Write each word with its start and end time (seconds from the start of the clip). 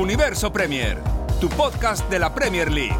Universo 0.00 0.50
Premier, 0.50 0.96
tu 1.42 1.50
podcast 1.50 2.08
de 2.08 2.18
la 2.18 2.34
Premier 2.34 2.72
League. 2.72 2.96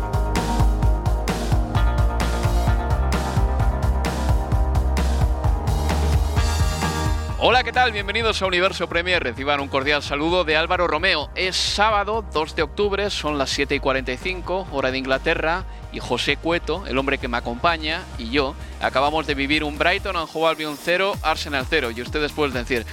Hola, 7.39 7.65
¿qué 7.65 7.73
tal? 7.73 7.92
Bienvenidos 7.92 8.42
a 8.42 8.47
Universo 8.47 8.87
Premier. 8.87 9.23
Reciban 9.23 9.61
un 9.61 9.69
cordial 9.69 10.03
saludo 10.03 10.45
de 10.45 10.59
Álvaro 10.59 10.89
Romeo. 10.89 11.31
Es 11.34 11.57
sábado 11.57 12.23
2 12.34 12.55
de 12.55 12.62
octubre, 12.65 13.09
son 13.09 13.39
las 13.39 13.48
7 13.48 13.77
y 13.77 13.81
45, 13.81 14.69
hora 14.70 14.91
de 14.91 14.98
Inglaterra, 14.98 15.64
y 15.92 16.01
José 16.01 16.37
Cueto, 16.37 16.85
el 16.87 16.98
hombre 16.98 17.17
que 17.17 17.29
me 17.29 17.39
acompaña, 17.39 18.03
y 18.19 18.29
yo, 18.29 18.55
acabamos 18.83 19.27
de 19.27 19.35
vivir 19.35 19.64
un 19.64 19.79
Brighton 19.79 20.17
Hove 20.17 20.51
Albion 20.51 20.77
0, 20.79 21.14
Arsenal 21.23 21.64
0. 21.67 21.92
Y 21.92 22.03
ustedes 22.03 22.33
pueden 22.33 22.53
decir, 22.53 22.85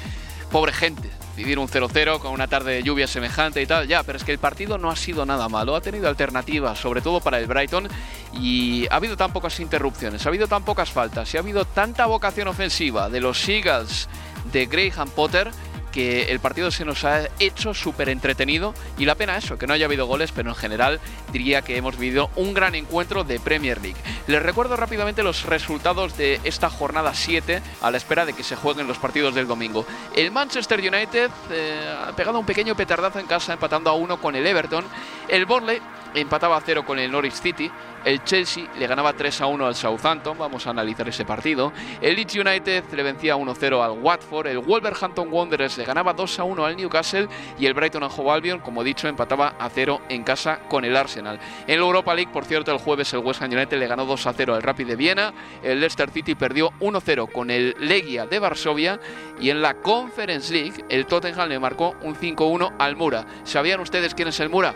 pobre 0.49 0.71
gente, 0.71 1.09
vivir 1.38 1.59
un 1.59 1.67
0-0 1.67 2.19
con 2.19 2.31
una 2.31 2.47
tarde 2.47 2.73
de 2.73 2.83
lluvia 2.83 3.05
semejante 3.05 3.61
y 3.61 3.67
tal, 3.67 3.88
ya, 3.88 4.02
pero 4.02 4.17
es 4.17 4.23
que 4.23 4.31
el 4.31 4.39
partido 4.39 4.80
no 4.80 4.89
ha 4.89 4.95
sido 4.95 5.23
nada 5.23 5.47
malo, 5.47 5.75
ha 5.75 5.81
tenido 5.81 6.09
alternativas, 6.09 6.80
sobre 6.80 7.02
todo 7.02 7.21
para 7.21 7.39
el 7.39 7.45
Brighton, 7.45 7.88
y 8.33 8.88
ha 8.89 8.95
habido 8.95 9.16
tan 9.16 9.31
pocas 9.31 9.59
interrupciones, 9.59 10.25
ha 10.25 10.30
habido 10.30 10.47
tan 10.47 10.65
pocas 10.65 10.89
faltas, 10.89 11.31
y 11.31 11.38
ha 11.38 11.41
habido 11.41 11.63
tanta 11.63 12.08
vocación 12.08 12.47
ofensiva 12.47 13.08
de 13.09 13.21
los 13.21 13.39
Seagulls 13.39 14.09
de 14.52 14.65
Graham 14.65 15.09
Potter 15.09 15.52
que 15.97 16.31
el 16.31 16.39
partido 16.39 16.69
se 16.69 16.85
nos 16.85 17.03
ha 17.05 17.27
hecho 17.39 17.73
súper 17.73 18.09
entretenido 18.09 18.75
y 18.99 19.05
la 19.05 19.15
pena 19.15 19.35
eso, 19.35 19.57
que 19.57 19.65
no 19.65 19.73
haya 19.73 19.87
habido 19.87 20.05
goles, 20.05 20.31
pero 20.31 20.51
en 20.51 20.55
general 20.55 20.99
diría 21.31 21.63
que 21.63 21.75
hemos 21.75 21.97
vivido 21.97 22.29
un 22.35 22.53
gran 22.53 22.75
encuentro 22.75 23.23
de 23.23 23.39
Premier 23.39 23.81
League. 23.81 23.97
Les 24.27 24.43
recuerdo 24.43 24.75
rápidamente 24.75 25.23
los 25.23 25.45
resultados 25.45 26.15
de 26.15 26.39
esta 26.43 26.69
jornada 26.69 27.15
7 27.15 27.63
a 27.81 27.89
la 27.89 27.97
espera 27.97 28.27
de 28.27 28.33
que 28.33 28.43
se 28.43 28.55
jueguen 28.55 28.85
los 28.85 28.99
partidos 28.99 29.33
del 29.33 29.47
domingo. 29.47 29.87
El 30.15 30.29
Manchester 30.29 30.79
United 30.81 31.31
eh, 31.49 31.95
ha 32.07 32.15
pegado 32.15 32.37
un 32.37 32.45
pequeño 32.45 32.77
petardazo 32.77 33.17
en 33.17 33.25
casa 33.25 33.53
empatando 33.53 33.89
a 33.89 33.93
uno 33.93 34.21
con 34.21 34.35
el 34.35 34.45
Everton. 34.45 34.86
El 35.27 35.47
Burnley 35.47 35.81
empataba 36.22 36.58
a 36.58 36.61
cero 36.61 36.86
con 36.86 37.00
el 37.00 37.11
Norwich 37.11 37.33
City. 37.33 37.72
El 38.05 38.23
Chelsea 38.23 38.70
le 38.78 38.88
ganaba 38.88 39.14
3 39.14 39.42
a 39.42 39.48
1 39.48 39.67
al 39.67 39.76
Southampton, 39.76 40.38
vamos 40.38 40.66
a 40.66 40.70
analizar 40.70 41.10
ese 41.10 41.26
partido. 41.26 41.73
El 42.00 42.16
Leeds 42.16 42.36
United 42.36 42.83
le 42.94 43.04
vencía 43.04 43.36
1-0 43.36 43.83
al 43.83 44.00
Watford. 44.02 44.48
El 44.48 44.60
Wolverhampton 44.60 45.28
Wanderers 45.30 45.78
le 45.78 45.83
ganaba 45.83 46.14
2 46.14 46.39
a 46.39 46.44
1 46.44 46.66
al 46.66 46.78
Newcastle. 46.78 47.28
Y 47.60 47.66
el 47.66 47.73
Brighton 47.73 48.04
and 48.04 48.14
Hove 48.16 48.32
Albion, 48.32 48.60
como 48.60 48.83
dicho, 48.83 49.08
empataba 49.08 49.55
a 49.60 49.70
0 49.70 50.02
en 50.08 50.23
casa 50.23 50.60
con 50.70 50.86
el 50.86 50.95
Arsenal. 50.95 51.39
En 51.67 51.80
la 51.80 51.86
Europa 51.86 52.16
League, 52.16 52.32
por 52.32 52.45
cierto, 52.45 52.72
el 52.72 52.78
jueves 52.78 53.11
el 53.14 53.20
West 53.20 53.42
Ham 53.42 53.52
United 53.52 53.78
le 53.78 53.88
ganó 53.88 54.05
2 54.05 54.28
a 54.28 54.34
0 54.34 54.55
al 54.55 54.64
Rapid 54.64 54.88
de 54.88 54.95
Viena. 54.95 55.34
El 55.61 55.82
Leicester 55.82 56.10
City 56.10 56.36
perdió 56.36 56.72
1-0 56.80 57.30
con 57.32 57.52
el 57.52 57.76
Legia 57.80 58.26
de 58.26 58.39
Varsovia. 58.39 58.99
Y 59.39 59.49
en 59.49 59.61
la 59.61 59.73
Conference 59.76 60.54
League, 60.54 60.86
el 60.88 61.05
Tottenham 61.08 61.49
le 61.49 61.60
marcó 61.60 61.95
un 62.04 62.16
5-1 62.16 62.73
al 62.80 62.95
Mura. 62.95 63.26
¿Sabían 63.44 63.82
ustedes 63.82 64.16
quién 64.16 64.30
es 64.30 64.39
el 64.39 64.49
Mura? 64.49 64.73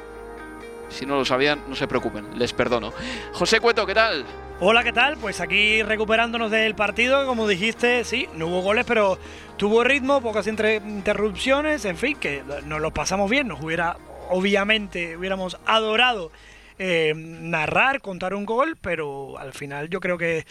Si 0.91 1.05
no 1.05 1.15
lo 1.15 1.25
sabían, 1.25 1.63
no 1.67 1.75
se 1.75 1.87
preocupen, 1.87 2.37
les 2.37 2.53
perdono. 2.53 2.93
José 3.33 3.59
Cueto, 3.59 3.85
¿qué 3.85 3.93
tal? 3.93 4.25
Hola, 4.59 4.83
¿qué 4.83 4.93
tal? 4.93 5.17
Pues 5.17 5.39
aquí 5.39 5.81
recuperándonos 5.81 6.51
del 6.51 6.75
partido, 6.75 7.25
como 7.25 7.47
dijiste, 7.47 8.03
sí, 8.03 8.27
no 8.35 8.47
hubo 8.47 8.61
goles, 8.61 8.85
pero 8.85 9.17
tuvo 9.57 9.83
ritmo, 9.83 10.21
pocas 10.21 10.45
interrupciones, 10.45 11.85
en 11.85 11.97
fin, 11.97 12.15
que 12.17 12.43
nos 12.65 12.79
lo 12.79 12.91
pasamos 12.91 13.29
bien, 13.29 13.47
nos 13.47 13.61
hubiera, 13.63 13.97
obviamente, 14.29 15.17
hubiéramos 15.17 15.57
adorado 15.65 16.31
eh, 16.83 17.13
narrar, 17.15 18.01
contar 18.01 18.33
un 18.33 18.43
gol, 18.43 18.75
pero 18.81 19.37
al 19.37 19.53
final 19.53 19.87
yo 19.87 19.99
creo 19.99 20.17
que 20.17 20.47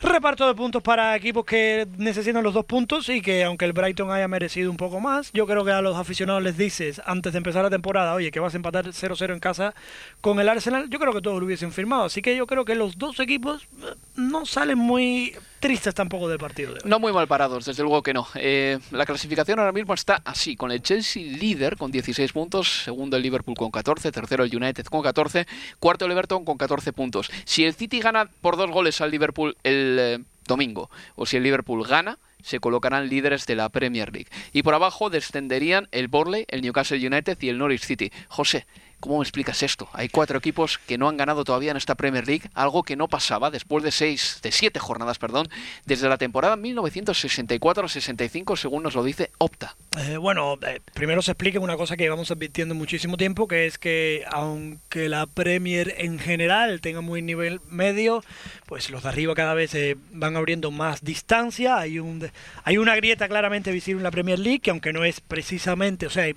reparto 0.00 0.46
de 0.46 0.54
puntos 0.54 0.82
para 0.82 1.14
equipos 1.14 1.44
que 1.44 1.86
necesitan 1.98 2.42
los 2.42 2.54
dos 2.54 2.64
puntos 2.64 3.10
y 3.10 3.20
que 3.20 3.44
aunque 3.44 3.66
el 3.66 3.74
Brighton 3.74 4.10
haya 4.10 4.26
merecido 4.26 4.70
un 4.70 4.78
poco 4.78 5.00
más, 5.00 5.30
yo 5.34 5.46
creo 5.46 5.66
que 5.66 5.72
a 5.72 5.82
los 5.82 5.98
aficionados 5.98 6.42
les 6.42 6.56
dices 6.56 7.02
antes 7.04 7.34
de 7.34 7.36
empezar 7.36 7.62
la 7.62 7.68
temporada, 7.68 8.14
oye, 8.14 8.30
que 8.30 8.40
vas 8.40 8.54
a 8.54 8.56
empatar 8.56 8.86
0-0 8.86 9.34
en 9.34 9.38
casa 9.38 9.74
con 10.22 10.40
el 10.40 10.48
Arsenal, 10.48 10.88
yo 10.88 10.98
creo 10.98 11.12
que 11.12 11.20
todos 11.20 11.38
lo 11.40 11.44
hubiesen 11.44 11.72
firmado. 11.72 12.04
Así 12.04 12.22
que 12.22 12.34
yo 12.34 12.46
creo 12.46 12.64
que 12.64 12.74
los 12.74 12.96
dos 12.96 13.20
equipos 13.20 13.64
eh, 13.64 13.94
no 14.14 14.46
salen 14.46 14.78
muy 14.78 15.36
tristes 15.60 15.94
tampoco 15.94 16.28
del 16.28 16.38
partido. 16.38 16.74
No 16.84 16.98
muy 16.98 17.12
mal 17.12 17.26
parados, 17.26 17.64
desde 17.64 17.82
luego 17.82 18.02
que 18.02 18.14
no. 18.14 18.26
Eh, 18.34 18.78
la 18.90 19.06
clasificación 19.06 19.58
ahora 19.58 19.72
mismo 19.72 19.94
está 19.94 20.22
así, 20.24 20.56
con 20.56 20.70
el 20.70 20.82
Chelsea 20.82 21.22
líder 21.22 21.76
con 21.76 21.90
16 21.90 22.32
puntos, 22.32 22.84
segundo 22.84 23.16
el 23.16 23.22
Liverpool 23.22 23.56
con 23.56 23.70
14, 23.70 24.12
tercero 24.12 24.44
el 24.44 24.54
United 24.54 24.86
con 24.86 25.02
14, 25.02 25.46
cuarto 25.78 26.04
el 26.04 26.12
Everton 26.12 26.44
con 26.44 26.58
14 26.58 26.92
puntos. 26.92 27.30
Si 27.44 27.64
el 27.64 27.74
City 27.74 28.00
gana 28.00 28.28
por 28.40 28.56
dos 28.56 28.70
goles 28.70 29.00
al 29.00 29.10
Liverpool 29.10 29.56
el 29.62 29.96
eh, 29.98 30.18
domingo, 30.46 30.90
o 31.14 31.26
si 31.26 31.36
el 31.36 31.42
Liverpool 31.42 31.86
gana, 31.86 32.18
se 32.42 32.60
colocarán 32.60 33.08
líderes 33.08 33.44
de 33.46 33.56
la 33.56 33.68
Premier 33.68 34.12
League. 34.12 34.28
Y 34.52 34.62
por 34.62 34.74
abajo 34.74 35.10
descenderían 35.10 35.88
el 35.90 36.06
Borley, 36.06 36.44
el 36.48 36.62
Newcastle 36.62 37.04
United 37.04 37.36
y 37.40 37.48
el 37.48 37.58
Norwich 37.58 37.84
City. 37.84 38.12
José, 38.28 38.66
¿Cómo 39.00 39.18
me 39.18 39.24
explicas 39.24 39.62
esto? 39.62 39.88
Hay 39.92 40.08
cuatro 40.08 40.38
equipos 40.38 40.78
que 40.78 40.96
no 40.96 41.08
han 41.08 41.16
ganado 41.16 41.44
todavía 41.44 41.70
en 41.70 41.76
esta 41.76 41.94
Premier 41.94 42.26
League, 42.26 42.50
algo 42.54 42.82
que 42.82 42.96
no 42.96 43.08
pasaba 43.08 43.50
después 43.50 43.84
de 43.84 43.92
seis, 43.92 44.40
de 44.42 44.52
siete 44.52 44.80
jornadas, 44.80 45.18
perdón, 45.18 45.48
desde 45.84 46.08
la 46.08 46.18
temporada 46.18 46.56
1964-65, 46.56 48.56
según 48.56 48.82
nos 48.82 48.94
lo 48.94 49.04
dice 49.04 49.30
Opta. 49.38 49.76
Eh, 49.98 50.18
bueno, 50.18 50.58
eh, 50.66 50.80
primero 50.92 51.22
se 51.22 51.30
explica 51.30 51.58
una 51.58 51.78
cosa 51.78 51.96
que 51.96 52.04
llevamos 52.04 52.30
advirtiendo 52.30 52.74
muchísimo 52.74 53.16
tiempo, 53.16 53.48
que 53.48 53.64
es 53.64 53.78
que 53.78 54.24
aunque 54.30 55.08
la 55.08 55.26
Premier 55.26 55.94
en 55.96 56.18
general 56.18 56.82
tenga 56.82 57.00
muy 57.00 57.22
nivel 57.22 57.60
medio, 57.70 58.22
pues 58.66 58.90
los 58.90 59.04
de 59.04 59.08
arriba 59.08 59.34
cada 59.34 59.54
vez 59.54 59.70
se 59.70 59.96
van 60.12 60.36
abriendo 60.36 60.70
más 60.70 61.02
distancia. 61.02 61.78
Hay 61.78 61.98
un 61.98 62.28
hay 62.64 62.76
una 62.76 62.94
grieta 62.94 63.26
claramente 63.26 63.72
visible 63.72 64.00
en 64.00 64.04
la 64.04 64.10
Premier 64.10 64.38
League, 64.38 64.60
que 64.60 64.70
aunque 64.70 64.92
no 64.92 65.02
es 65.02 65.22
precisamente, 65.22 66.06
o 66.06 66.10
sea, 66.10 66.30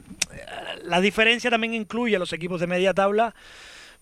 la 0.83 1.01
diferencia 1.01 1.49
también 1.49 1.73
incluye 1.73 2.15
a 2.15 2.19
los 2.19 2.31
equipos 2.31 2.61
de 2.61 2.67
media 2.67 2.93
tabla, 2.93 3.35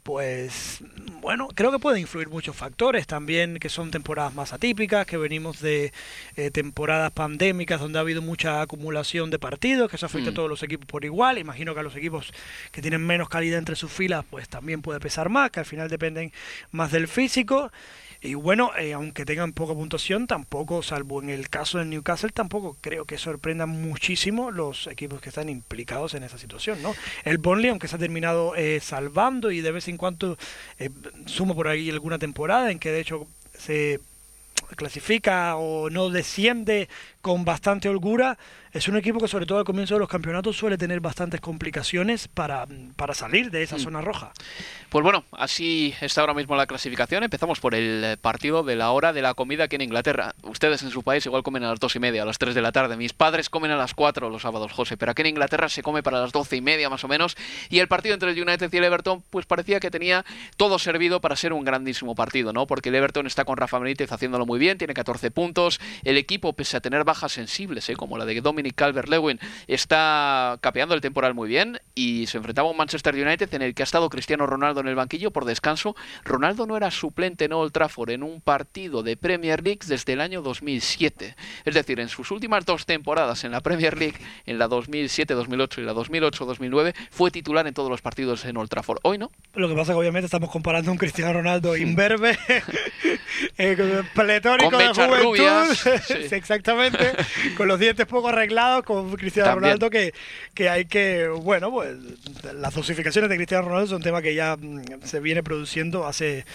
pues 0.07 0.81
bueno, 1.19 1.50
creo 1.53 1.69
que 1.69 1.79
pueden 1.79 2.00
influir 2.00 2.29
muchos 2.29 2.56
factores 2.56 3.06
también, 3.07 3.59
que 3.59 3.68
son 3.68 3.91
temporadas 3.91 4.34
más 4.34 4.53
atípicas, 4.53 5.06
que 5.06 5.18
venimos 5.18 5.59
de 5.59 5.91
eh, 6.37 6.49
temporadas 6.49 7.11
pandémicas 7.11 7.81
donde 7.81 7.99
ha 7.99 8.03
habido 8.03 8.22
mucha 8.22 8.61
acumulación 8.61 9.29
de 9.31 9.37
partidos, 9.37 9.90
que 9.90 9.97
eso 9.97 10.05
afecta 10.05 10.29
a 10.29 10.31
mm. 10.31 10.35
todos 10.35 10.49
los 10.49 10.64
equipos 10.64 10.85
por 10.85 11.03
igual. 11.03 11.40
Imagino 11.40 11.73
que 11.73 11.81
a 11.81 11.84
los 11.84 11.93
equipos 11.97 12.31
que 12.72 12.81
tienen 12.81 13.05
menos 13.05 13.28
calidad 13.28 13.59
entre 13.59 13.76
sus 13.76 13.91
filas, 13.91 14.23
pues 14.29 14.47
también 14.47 14.81
puede 14.81 15.02
pesar 15.02 15.28
más, 15.28 15.52
que 15.52 15.59
al 15.59 15.66
final 15.66 15.90
dependen 15.90 16.31
más 16.72 16.93
del 16.93 17.09
físico. 17.09 17.70
Y 18.22 18.34
bueno, 18.34 18.72
eh, 18.78 18.93
aunque 18.93 19.25
tengan 19.25 19.53
poca 19.53 19.73
puntuación, 19.73 20.28
tampoco, 20.28 20.81
salvo 20.81 21.22
en 21.22 21.29
el 21.29 21.49
caso 21.49 21.78
del 21.78 21.90
Newcastle, 21.90 22.31
tampoco 22.31 22.78
creo 22.81 23.05
que 23.05 23.17
sorprendan 23.17 23.69
muchísimo 23.69 24.52
los 24.52 24.87
equipos 24.87 25.22
que 25.22 25.29
están 25.29 25.49
implicados 25.49 26.14
en 26.16 26.23
esa 26.23 26.37
situación, 26.37 26.81
¿no? 26.81 26.96
El 27.23 27.37
Burnley, 27.37 27.69
aunque 27.69 27.87
se 27.87 27.96
ha 27.96 27.99
terminado 27.99 28.55
eh, 28.55 28.79
salvando 28.81 29.52
y 29.52 29.61
de 29.61 29.72
vez 29.72 29.87
en 29.87 29.97
cuando 29.97 30.37
eh, 30.79 30.90
suma 31.25 31.53
por 31.53 31.67
ahí 31.67 31.90
alguna 31.90 32.17
temporada 32.17 32.72
en 32.72 32.79
que 32.79 32.91
de 32.91 33.02
hecho 33.02 33.28
se 33.58 33.99
clasifica 34.75 35.55
o 35.55 35.90
no 35.90 36.09
desciende 36.09 36.90
con 37.22 37.46
bastante 37.46 37.87
holgura, 37.90 38.37
es 38.72 38.87
un 38.87 38.97
equipo 38.97 39.19
que 39.19 39.28
sobre 39.28 39.46
todo 39.46 39.59
al 39.59 39.66
comienzo 39.66 39.96
de 39.96 39.99
los 39.99 40.09
campeonatos 40.09 40.58
suele 40.58 40.78
tener 40.78 40.99
bastantes 40.99 41.41
complicaciones 41.41 42.28
para, 42.28 42.67
para 42.96 43.14
salir 43.14 43.52
de 43.52 43.64
esa 43.64 43.78
mm. 43.78 43.79
zona 43.79 44.02
roja. 44.02 44.31
Pues 44.90 45.03
bueno, 45.03 45.25
así 45.31 45.93
está 46.02 46.22
ahora 46.22 46.34
mismo 46.34 46.55
la 46.55 46.66
clasificación. 46.66 47.23
Empezamos 47.23 47.59
por 47.59 47.75
el 47.75 48.17
partido 48.19 48.64
de 48.64 48.75
la 48.75 48.91
hora 48.91 49.14
de 49.14 49.22
la 49.22 49.34
comida 49.34 49.66
aquí 49.66 49.75
en 49.75 49.81
Inglaterra. 49.81 50.34
Ustedes 50.43 50.81
en 50.81 50.91
su 50.91 51.03
país 51.03 51.25
igual 51.25 51.43
comen 51.43 51.64
a 51.64 51.69
las 51.69 51.79
dos 51.79 51.96
y 51.96 51.99
media, 51.99 52.23
a 52.23 52.25
las 52.25 52.37
tres 52.37 52.55
de 52.55 52.61
la 52.61 52.72
tarde. 52.72 52.97
Mis 52.97 53.14
padres 53.14 53.49
comen 53.49 53.72
a 53.72 53.75
las 53.75 53.93
cuatro 53.93 54.29
los 54.29 54.41
sábados, 54.41 54.72
José, 54.72 54.97
pero 54.97 55.11
aquí 55.11 55.22
en 55.22 55.28
Inglaterra 55.28 55.69
se 55.69 55.84
come 55.84 56.03
para 56.03 56.22
las 56.22 56.31
doce 56.31 56.55
y 56.55 56.61
media 56.61 56.90
más 56.90 57.03
o 57.03 57.08
menos. 57.08 57.35
Y 57.69 57.79
el 57.79 57.87
partido 57.87 58.14
entre 58.14 58.31
el 58.31 58.41
United 58.41 58.69
y 58.72 58.78
el 58.78 58.84
Everton, 58.84 59.23
pues 59.29 59.46
parecía 59.46 59.79
que 59.79 59.91
tenía 59.91 60.25
todo 60.55 60.79
servido 60.79 61.19
para 61.19 61.35
ser 61.35 61.53
un 61.53 61.66
grandísimo 61.66 62.16
partido, 62.16 62.53
¿no? 62.53 62.66
Porque 62.67 62.90
el 62.90 62.96
Everton 62.96 63.28
está 63.28 63.46
con 63.46 63.58
Rafa 63.58 63.79
Benítez 63.79 64.11
haciéndolo 64.11 64.46
muy 64.46 64.59
bien, 64.59 64.78
tiene 64.78 64.93
14 64.93 65.31
puntos. 65.31 65.79
El 66.03 66.17
equipo, 66.17 66.53
pese 66.53 66.78
a 66.78 66.79
tener 66.79 67.03
bajas 67.03 67.34
sensibles, 67.34 67.90
¿eh? 67.90 67.96
como 67.96 68.17
la 68.17 68.25
de 68.25 68.35
Dominic 68.57 68.75
Calvert-Lewin, 68.75 69.39
está 69.67 70.57
capeando 70.61 70.95
el 70.95 71.01
temporal 71.01 71.35
muy 71.35 71.47
bien 71.47 71.79
y 71.93 72.25
se 72.25 72.37
enfrentaba 72.37 72.67
a 72.67 72.71
un 72.71 72.77
Manchester 72.77 73.13
United 73.13 73.53
en 73.53 73.61
el 73.61 73.75
que 73.75 73.83
ha 73.83 73.85
estado 73.85 74.09
Cristiano 74.09 74.47
Ronaldo 74.47 74.81
en 74.81 74.87
el 74.87 74.95
banquillo 74.95 75.29
por 75.29 75.45
descanso. 75.45 75.95
Ronaldo 76.25 76.65
no 76.65 76.75
era 76.75 76.89
suplente 76.89 77.45
en 77.45 77.53
Old 77.53 77.71
Trafford 77.71 78.09
en 78.09 78.23
un 78.23 78.41
partido 78.41 79.03
de 79.03 79.15
Premier 79.15 79.61
League 79.61 79.81
desde 79.85 80.13
el 80.13 80.21
año 80.21 80.41
2007. 80.41 81.35
Es 81.65 81.75
decir, 81.75 81.99
en 81.99 82.09
sus 82.09 82.31
últimas 82.31 82.65
dos 82.65 82.87
temporadas 82.87 83.43
en 83.43 83.51
la 83.51 83.61
Premier 83.61 83.95
League, 83.95 84.17
en 84.47 84.57
la 84.57 84.67
2007-2008 84.67 85.77
y 85.77 85.81
la 85.81 85.93
2008-2009, 85.93 86.95
fue 87.11 87.29
titular 87.29 87.67
en 87.67 87.75
todos 87.75 87.91
los 87.91 88.01
partidos 88.01 88.43
en 88.45 88.57
Old 88.57 88.69
Trafford. 88.69 88.97
Hoy 89.03 89.19
no. 89.19 89.31
Lo 89.53 89.69
que 89.69 89.75
pasa 89.75 89.91
es 89.91 89.95
que 89.95 89.99
obviamente 89.99 90.25
estamos 90.25 90.49
comparando 90.49 90.89
a 90.89 90.93
un 90.93 90.97
Cristiano 90.97 91.33
Ronaldo 91.33 91.77
imberbe, 91.77 92.39
eh, 93.59 94.03
pletórico 94.15 94.77
de 94.77 94.87
juventud, 94.87 96.31
exactamente, 96.31 97.13
con 97.55 97.67
los 97.67 97.79
dientes 97.79 98.07
poco 98.07 98.29
arreglados, 98.29 98.47
con 98.84 99.11
Cristiano 99.16 99.55
Ronaldo 99.55 99.90
que, 99.90 100.14
que 100.53 100.70
hay 100.70 100.85
que, 100.85 101.28
bueno, 101.28 101.72
pues 101.72 101.96
las 102.55 102.73
dosificaciones 102.73 103.29
de 103.29 103.35
Cristiano 103.35 103.67
Ronaldo 103.67 103.88
son 103.88 103.97
un 103.97 104.03
tema 104.03 104.22
que 104.22 104.34
ya 104.34 104.55
mm, 104.55 105.03
se 105.03 105.20
viene 105.20 105.44
produciendo 105.44 106.05
hace 106.05 106.46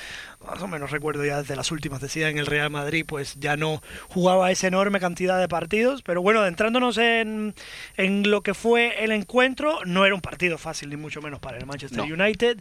más 0.47 0.61
o 0.63 0.69
menos 0.69 0.91
recuerdo 0.91 1.25
ya 1.25 1.41
desde 1.41 1.57
las 1.57 1.71
últimas 1.71 2.01
decía 2.01 2.29
en 2.29 2.39
el 2.39 2.47
Real 2.47 2.71
Madrid, 2.71 3.05
pues 3.07 3.37
ya 3.39 3.57
no 3.57 3.83
jugaba 4.09 4.51
esa 4.51 4.67
enorme 4.67 5.01
cantidad 5.01 5.41
de 5.41 5.49
partidos. 5.49 6.03
Pero 6.03 6.23
bueno, 6.23 6.47
entrándonos 6.47 6.99
en, 6.99 7.55
en 7.97 8.31
lo 8.31 8.43
que 8.43 8.55
fue 8.55 9.05
el 9.05 9.13
encuentro, 9.13 9.79
no 9.85 10.05
era 10.05 10.15
un 10.15 10.21
partido 10.21 10.59
fácil, 10.59 10.91
ni 10.91 10.97
mucho 10.97 11.23
menos 11.23 11.41
para 11.41 11.59
el 11.59 11.67
Manchester 11.67 12.01
United. 12.01 12.59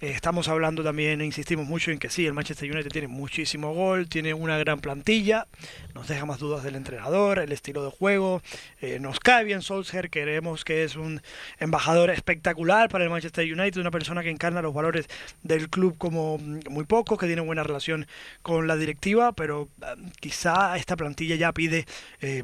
Eh, 0.00 0.10
estamos 0.10 0.48
hablando 0.48 0.82
también, 0.82 1.20
insistimos 1.20 1.66
mucho 1.66 1.90
en 1.90 1.98
que 1.98 2.10
sí, 2.10 2.26
el 2.26 2.34
Manchester 2.34 2.70
United 2.70 2.90
tiene 2.90 3.08
muchísimo 3.08 3.74
gol, 3.74 4.08
tiene 4.08 4.34
una 4.34 4.58
gran 4.58 4.80
plantilla, 4.80 5.46
nos 5.94 6.08
deja 6.08 6.26
más 6.26 6.38
dudas 6.38 6.62
del 6.62 6.76
entrenador, 6.76 7.38
el 7.38 7.52
estilo 7.52 7.84
de 7.84 7.90
juego. 7.90 8.42
Eh, 8.80 8.98
nos 9.00 9.20
cae 9.20 9.44
bien 9.44 9.62
Solskjaer, 9.62 10.10
creemos 10.10 10.64
que 10.64 10.84
es 10.84 10.96
un 10.96 11.20
embajador 11.58 12.10
espectacular 12.10 12.88
para 12.88 13.04
el 13.04 13.10
Manchester 13.10 13.44
United, 13.44 13.80
una 13.80 13.90
persona 13.90 14.22
que 14.22 14.30
encarna 14.30 14.62
los 14.62 14.74
valores 14.74 15.08
del 15.42 15.68
club 15.68 15.96
como 15.98 16.38
muy 16.38 16.84
poco 16.84 17.18
tiene 17.26 17.42
buena 17.42 17.62
relación 17.62 18.06
con 18.42 18.66
la 18.66 18.76
directiva, 18.76 19.32
pero 19.32 19.68
eh, 19.82 19.86
quizá 20.20 20.76
esta 20.76 20.96
plantilla 20.96 21.36
ya 21.36 21.52
pide 21.52 21.86
eh, 22.20 22.42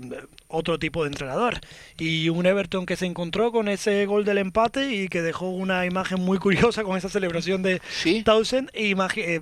otro 0.48 0.78
tipo 0.78 1.04
de 1.04 1.08
entrenador. 1.08 1.60
Y 1.98 2.28
un 2.28 2.46
Everton 2.46 2.86
que 2.86 2.96
se 2.96 3.06
encontró 3.06 3.52
con 3.52 3.68
ese 3.68 4.06
gol 4.06 4.24
del 4.24 4.38
empate 4.38 4.94
y 4.94 5.08
que 5.08 5.22
dejó 5.22 5.50
una 5.50 5.86
imagen 5.86 6.20
muy 6.20 6.38
curiosa 6.38 6.82
con 6.84 6.96
esa 6.96 7.08
celebración 7.08 7.62
de 7.62 7.80
¿Sí? 7.88 8.22
Townsend 8.22 8.70
e 8.72 8.90
eh, 8.90 9.40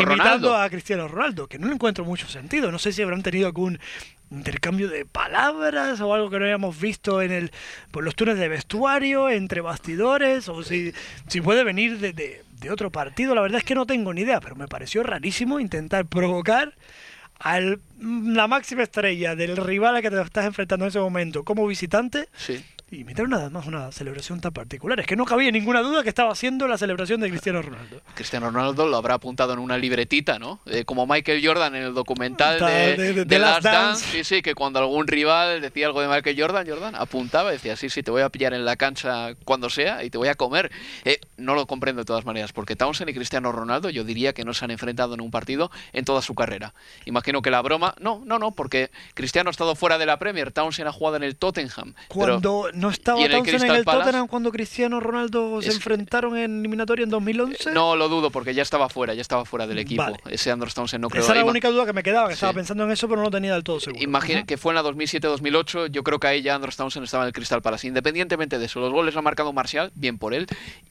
imitando 0.00 0.56
a 0.56 0.68
Cristiano 0.68 1.08
Ronaldo, 1.08 1.46
que 1.46 1.58
no 1.58 1.66
le 1.66 1.74
encuentro 1.74 2.04
mucho 2.04 2.28
sentido. 2.28 2.70
No 2.70 2.78
sé 2.78 2.92
si 2.92 3.02
habrán 3.02 3.22
tenido 3.22 3.46
algún 3.46 3.78
intercambio 4.30 4.88
de 4.88 5.04
palabras 5.04 6.00
o 6.00 6.14
algo 6.14 6.30
que 6.30 6.38
no 6.38 6.44
hayamos 6.44 6.80
visto 6.80 7.20
en 7.20 7.32
el 7.32 7.50
por 7.90 8.04
los 8.04 8.14
túneles 8.14 8.38
de 8.38 8.48
vestuario 8.48 9.28
entre 9.28 9.60
bastidores 9.60 10.48
o 10.48 10.62
si, 10.62 10.92
si 11.26 11.40
puede 11.40 11.64
venir 11.64 11.98
de, 11.98 12.12
de 12.12 12.44
otro 12.68 12.90
partido, 12.90 13.34
la 13.34 13.40
verdad 13.40 13.58
es 13.58 13.64
que 13.64 13.74
no 13.74 13.86
tengo 13.86 14.12
ni 14.12 14.22
idea, 14.22 14.40
pero 14.40 14.56
me 14.56 14.68
pareció 14.68 15.02
rarísimo 15.02 15.60
intentar 15.60 16.06
provocar 16.06 16.74
a 17.38 17.60
la 17.60 18.46
máxima 18.48 18.82
estrella 18.82 19.34
del 19.34 19.56
rival 19.56 19.96
a 19.96 20.02
que 20.02 20.10
te 20.10 20.20
estás 20.20 20.44
enfrentando 20.44 20.84
en 20.84 20.90
ese 20.90 20.98
momento 20.98 21.42
como 21.42 21.66
visitante 21.66 22.28
sí 22.36 22.62
y 22.90 23.04
metieron 23.04 23.30
nada 23.30 23.50
más 23.50 23.66
una 23.66 23.92
celebración 23.92 24.40
tan 24.40 24.52
particular. 24.52 24.98
Es 24.98 25.06
que 25.06 25.14
no 25.14 25.24
cabía 25.24 25.50
ninguna 25.52 25.80
duda 25.80 26.02
que 26.02 26.08
estaba 26.08 26.32
haciendo 26.32 26.66
la 26.66 26.76
celebración 26.76 27.20
de 27.20 27.30
Cristiano 27.30 27.62
Ronaldo. 27.62 28.00
Cristiano 28.14 28.50
Ronaldo 28.50 28.86
lo 28.86 28.96
habrá 28.96 29.14
apuntado 29.14 29.52
en 29.52 29.60
una 29.60 29.78
libretita, 29.78 30.38
¿no? 30.40 30.60
Eh, 30.66 30.84
como 30.84 31.06
Michael 31.06 31.40
Jordan 31.44 31.76
en 31.76 31.84
el 31.84 31.94
documental 31.94 32.58
de, 32.58 33.24
de, 33.24 33.38
Last 33.38 33.62
Dance. 33.62 34.04
Sí, 34.10 34.24
sí, 34.24 34.42
que 34.42 34.54
cuando 34.54 34.80
algún 34.80 35.06
rival 35.06 35.60
decía 35.60 35.86
algo 35.86 36.00
de 36.00 36.08
Michael 36.08 36.36
Jordan, 36.38 36.66
Jordan 36.66 36.94
apuntaba 36.96 37.50
y 37.50 37.52
decía, 37.54 37.76
sí, 37.76 37.88
sí, 37.90 38.02
te 38.02 38.10
voy 38.10 38.22
a 38.22 38.28
pillar 38.28 38.54
en 38.54 38.64
la 38.64 38.74
cancha 38.74 39.34
cuando 39.44 39.70
sea 39.70 40.02
y 40.02 40.10
te 40.10 40.18
voy 40.18 40.28
a 40.28 40.34
comer. 40.34 40.72
Eh, 41.04 41.20
no 41.36 41.54
lo 41.54 41.66
comprendo 41.66 42.00
de 42.00 42.06
todas 42.06 42.24
maneras, 42.24 42.52
porque 42.52 42.74
Townsend 42.74 43.10
y 43.10 43.14
Cristiano 43.14 43.52
Ronaldo 43.52 43.90
yo 43.90 44.02
diría 44.02 44.32
que 44.32 44.44
no 44.44 44.52
se 44.52 44.64
han 44.64 44.72
enfrentado 44.72 45.14
en 45.14 45.20
un 45.20 45.30
partido 45.30 45.70
en 45.92 46.04
toda 46.04 46.22
su 46.22 46.34
carrera. 46.34 46.74
Imagino 47.04 47.40
que 47.40 47.50
la 47.50 47.62
broma... 47.62 47.94
No, 48.00 48.22
no, 48.24 48.40
no, 48.40 48.50
porque 48.50 48.90
Cristiano 49.14 49.48
ha 49.48 49.52
estado 49.52 49.76
fuera 49.76 49.96
de 49.96 50.06
la 50.06 50.18
Premier, 50.18 50.50
Townsend 50.50 50.88
ha 50.88 50.92
jugado 50.92 51.16
en 51.16 51.22
el 51.22 51.36
Tottenham. 51.36 51.94
Cuando 52.08 52.70
no 52.80 52.90
estaba 52.90 53.20
en 53.20 53.30
Townsend 53.30 53.64
en 53.64 53.70
el 53.70 53.84
Tottenham 53.84 54.26
cuando 54.26 54.50
Cristiano 54.50 55.00
Ronaldo 55.00 55.62
se 55.62 55.72
enfrentaron 55.72 56.36
en 56.36 56.60
eliminatoria 56.60 57.04
en 57.04 57.10
2011? 57.10 57.72
No, 57.72 57.96
lo 57.96 58.08
dudo, 58.08 58.30
porque 58.30 58.54
ya 58.54 58.62
estaba 58.62 58.88
fuera, 58.88 59.14
ya 59.14 59.20
estaba 59.20 59.44
fuera 59.44 59.66
del 59.66 59.78
equipo. 59.78 60.16
Ese 60.28 60.50
Andros 60.50 60.74
Townsend 60.74 61.02
no 61.02 61.10
creo... 61.10 61.22
Esa 61.22 61.32
era 61.32 61.44
la 61.44 61.50
única 61.50 61.70
duda 61.70 61.86
que 61.86 61.92
me 61.92 62.02
quedaba, 62.02 62.28
que 62.28 62.34
estaba 62.34 62.52
pensando 62.52 62.84
en 62.84 62.90
eso, 62.90 63.08
pero 63.08 63.18
no 63.18 63.24
lo 63.24 63.30
tenía 63.30 63.54
del 63.54 63.64
todo 63.64 63.80
seguro. 63.80 64.02
Imagina 64.02 64.44
que 64.44 64.56
fue 64.56 64.72
en 64.72 64.76
la 64.76 64.82
2007-2008, 64.82 65.90
yo 65.90 66.02
creo 66.02 66.18
que 66.18 66.26
ahí 66.26 66.42
ya 66.42 66.54
Andros 66.54 66.76
Townsend 66.76 67.04
estaba 67.04 67.24
en 67.24 67.28
el 67.28 67.32
Crystal 67.32 67.62
Palace. 67.62 67.86
Independientemente 67.86 68.58
de 68.58 68.66
eso, 68.66 68.80
los 68.80 68.92
goles 68.92 69.14
lo 69.14 69.20
ha 69.20 69.22
marcado 69.22 69.52
Marcial, 69.52 69.92
bien 69.94 70.18
por 70.18 70.34
él, 70.34 70.46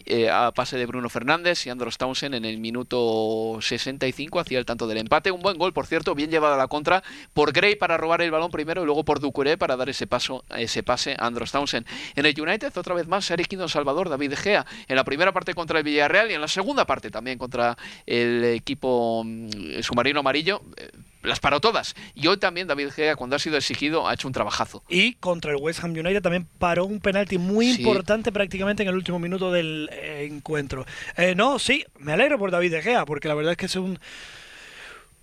eh, 0.06 0.30
a 0.30 0.51
pase 0.51 0.77
de 0.77 0.85
Bruno 0.85 1.09
Fernández 1.09 1.65
y 1.65 1.69
Andros 1.69 1.97
Townsend 1.97 2.35
en 2.35 2.45
el 2.45 2.57
minuto 2.57 3.59
65 3.62 4.39
hacía 4.39 4.59
el 4.59 4.65
tanto 4.65 4.88
del 4.88 4.97
empate. 4.97 5.31
Un 5.31 5.42
buen 5.42 5.57
gol, 5.57 5.74
por 5.74 5.85
cierto, 5.85 6.15
bien 6.15 6.30
llevado 6.30 6.53
a 6.53 6.57
la 6.57 6.68
contra 6.68 7.03
por 7.33 7.51
Gray 7.51 7.75
para 7.75 7.97
robar 7.97 8.21
el 8.21 8.31
balón 8.31 8.51
primero 8.51 8.81
y 8.83 8.85
luego 8.85 9.03
por 9.03 9.19
Ducuré 9.19 9.57
para 9.57 9.75
dar 9.75 9.89
ese 9.89 10.07
paso, 10.07 10.44
ese 10.56 10.83
pase 10.83 11.15
a 11.18 11.25
Andros 11.25 11.51
Townsend. 11.51 11.79
En 12.16 12.26
el 12.26 12.40
United, 12.40 12.76
otra 12.78 12.96
vez 12.96 13.08
más, 13.08 13.26
se 13.26 13.34
ha 13.34 13.36
erigido 13.36 13.64
en 13.64 13.70
Salvador 13.70 14.10
David 14.10 14.34
Gea. 14.36 14.66
En 14.88 14.96
la 14.96 15.04
primera 15.04 15.31
parte 15.31 15.54
contra 15.54 15.80
el 15.80 15.84
Villarreal 15.84 16.31
y 16.31 16.34
en 16.34 16.42
la 16.42 16.48
segunda 16.48 16.86
parte 16.86 17.10
también 17.10 17.38
contra 17.38 17.78
el 18.06 18.44
equipo 18.46 19.24
mm, 19.26 19.81
submarino 19.81 20.20
amarillo. 20.20 20.62
Eh, 20.78 20.90
las 21.24 21.40
paró 21.40 21.60
todas. 21.60 21.96
Y 22.16 22.28
hoy 22.28 22.38
también 22.38 22.68
David 22.68 22.90
Gea, 22.92 23.16
cuando 23.16 23.36
ha 23.36 23.40
sido 23.40 23.58
exigido, 23.58 24.08
ha 24.08 24.14
hecho 24.14 24.28
un 24.28 24.34
trabajazo. 24.34 24.84
Y 24.88 25.14
contra 25.16 25.52
el 25.52 25.58
West 25.58 25.84
Ham 25.84 25.92
United 25.92 26.22
también 26.22 26.48
paró 26.58 26.86
un 26.86 27.00
penalti 27.00 27.38
muy 27.38 27.72
importante 27.72 28.31
prácticamente 28.31 28.84
en 28.84 28.90
el 28.90 28.96
último 28.96 29.20
minuto 29.20 29.52
del 29.52 29.90
eh, 29.92 30.28
encuentro. 30.30 30.86
Eh, 31.18 31.36
no, 31.36 31.60
sí, 31.60 31.86
me 32.00 32.14
alegro 32.14 32.40
por 32.40 32.52
David 32.52 32.76
Gea, 32.81 33.06
porque 33.06 33.28
la 33.28 33.34
verdad 33.34 33.52
es 33.52 33.58
que 33.58 33.66
es 33.66 33.76
un 33.76 34.00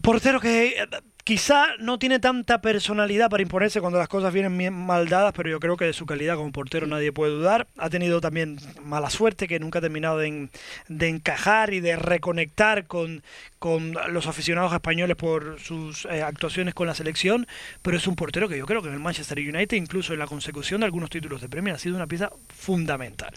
portero 0.03 0.41
que 0.41 0.87
Quizá 1.27 1.75
no 1.81 1.99
tiene 1.99 2.21
tanta 2.21 2.61
personalidad 2.61 3.29
para 3.29 3.43
imponerse 3.43 3.81
cuando 3.81 3.99
las 3.99 4.07
cosas 4.07 4.33
vienen 4.33 4.73
mal 4.73 5.09
dadas, 5.09 5.33
pero 5.35 5.51
yo 5.51 5.59
creo 5.59 5.77
que 5.77 5.87
de 5.87 5.93
su 5.93 6.07
calidad 6.07 6.37
como 6.37 6.53
portero 6.53 6.87
nadie 6.87 7.11
puede 7.11 7.33
dudar. 7.33 7.67
Ha 7.79 7.91
tenido 7.91 8.21
también 8.21 8.61
mala 8.85 9.11
suerte, 9.11 9.49
que 9.49 9.59
nunca 9.59 9.81
ha 9.81 9.83
terminado 9.83 10.19
de, 10.19 10.49
encajar 10.89 11.75
y 11.75 11.81
de 11.81 11.97
reconectar 11.97 12.87
con, 12.87 13.25
con 13.59 13.97
los 14.11 14.29
aficionados 14.29 14.73
españoles 14.73 15.17
por 15.17 15.59
sus 15.59 16.05
eh, 16.05 16.23
actuaciones 16.23 16.75
con 16.75 16.87
la 16.87 16.95
selección, 16.95 17.49
pero 17.83 17.97
es 17.97 18.07
un 18.07 18.15
portero 18.15 18.49
que 18.49 18.59
yo 18.59 18.65
creo 18.65 18.81
que 18.81 18.87
en 18.87 18.95
el 18.95 19.01
Manchester 19.01 19.41
United, 19.41 19.77
incluso 19.77 20.13
en 20.13 20.21
la 20.21 20.29
consecución 20.29 20.83
de 20.83 20.85
algunos 20.85 21.11
títulos 21.11 21.41
de 21.41 21.49
Premier, 21.49 21.75
ha 21.75 21.81
sido 21.81 21.97
una 21.97 22.07
pieza 22.07 22.31
fundamental. 22.55 23.35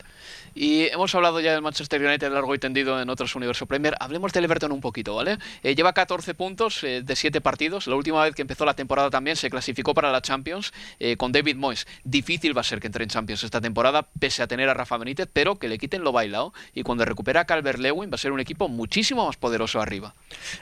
Y 0.55 0.87
hemos 0.87 1.13
hablado 1.15 1.39
ya 1.39 1.53
del 1.53 1.61
Manchester 1.61 2.01
United 2.01 2.31
largo 2.31 2.53
y 2.55 2.59
tendido 2.59 3.01
en 3.01 3.09
otros 3.09 3.35
Universo 3.35 3.65
Premier. 3.65 3.95
Hablemos 3.99 4.33
del 4.33 4.45
Everton 4.45 4.71
un 4.71 4.81
poquito, 4.81 5.15
¿vale? 5.15 5.37
Eh, 5.63 5.75
lleva 5.75 5.93
14 5.93 6.33
puntos 6.33 6.83
eh, 6.83 7.01
de 7.03 7.15
7 7.15 7.41
partidos. 7.41 7.87
La 7.87 7.95
última 7.95 8.23
vez 8.23 8.35
que 8.35 8.41
empezó 8.41 8.65
la 8.65 8.73
temporada 8.73 9.09
también 9.09 9.35
se 9.35 9.49
clasificó 9.49 9.93
para 9.93 10.11
la 10.11 10.21
Champions 10.21 10.73
eh, 10.99 11.17
con 11.17 11.31
David 11.31 11.55
Moyes. 11.55 11.87
Difícil 12.03 12.55
va 12.55 12.61
a 12.61 12.63
ser 12.63 12.79
que 12.79 12.87
entre 12.87 13.03
en 13.03 13.09
Champions 13.09 13.43
esta 13.43 13.61
temporada, 13.61 14.07
pese 14.19 14.43
a 14.43 14.47
tener 14.47 14.69
a 14.69 14.73
Rafa 14.73 14.97
Benítez, 14.97 15.29
pero 15.31 15.57
que 15.57 15.67
le 15.67 15.77
quiten 15.77 16.03
lo 16.03 16.11
bailado. 16.11 16.53
Y 16.73 16.83
cuando 16.83 17.05
recupera 17.05 17.41
a 17.41 17.45
Calvert 17.45 17.79
Lewin 17.79 18.09
va 18.09 18.15
a 18.15 18.17
ser 18.17 18.31
un 18.31 18.39
equipo 18.39 18.67
muchísimo 18.67 19.25
más 19.25 19.37
poderoso 19.37 19.81
arriba. 19.81 20.15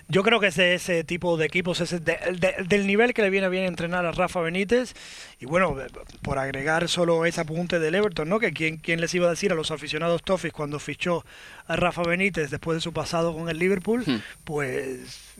Yo 0.07 0.23
creo 0.23 0.39
que 0.39 0.47
es 0.47 0.55
de 0.55 0.75
ese 0.75 1.03
tipo 1.03 1.37
de 1.37 1.45
equipos, 1.45 1.81
ese 1.81 1.99
del 1.99 2.87
nivel 2.87 3.13
que 3.13 3.21
le 3.21 3.29
viene 3.29 3.49
bien 3.49 3.65
entrenar 3.65 4.05
a 4.05 4.11
Rafa 4.11 4.41
Benítez. 4.41 4.93
Y 5.39 5.45
bueno, 5.45 5.75
por 6.21 6.39
agregar 6.39 6.87
solo 6.89 7.25
ese 7.25 7.41
apunte 7.41 7.79
del 7.79 7.95
Everton, 7.95 8.29
¿no? 8.29 8.39
Que 8.39 8.53
quién, 8.53 8.77
quién 8.77 9.01
les 9.01 9.13
iba 9.13 9.27
a 9.27 9.31
decir 9.31 9.51
a 9.51 9.55
los 9.55 9.71
aficionados 9.77 10.23
Toffees 10.23 10.53
cuando 10.53 10.79
fichó 10.79 11.25
a 11.67 11.75
Rafa 11.75 12.03
Benítez 12.03 12.49
después 12.49 12.77
de 12.77 12.81
su 12.81 12.93
pasado 12.93 13.33
con 13.33 13.49
el 13.49 13.57
Liverpool, 13.57 14.03
hmm. 14.05 14.21
pues 14.43 15.35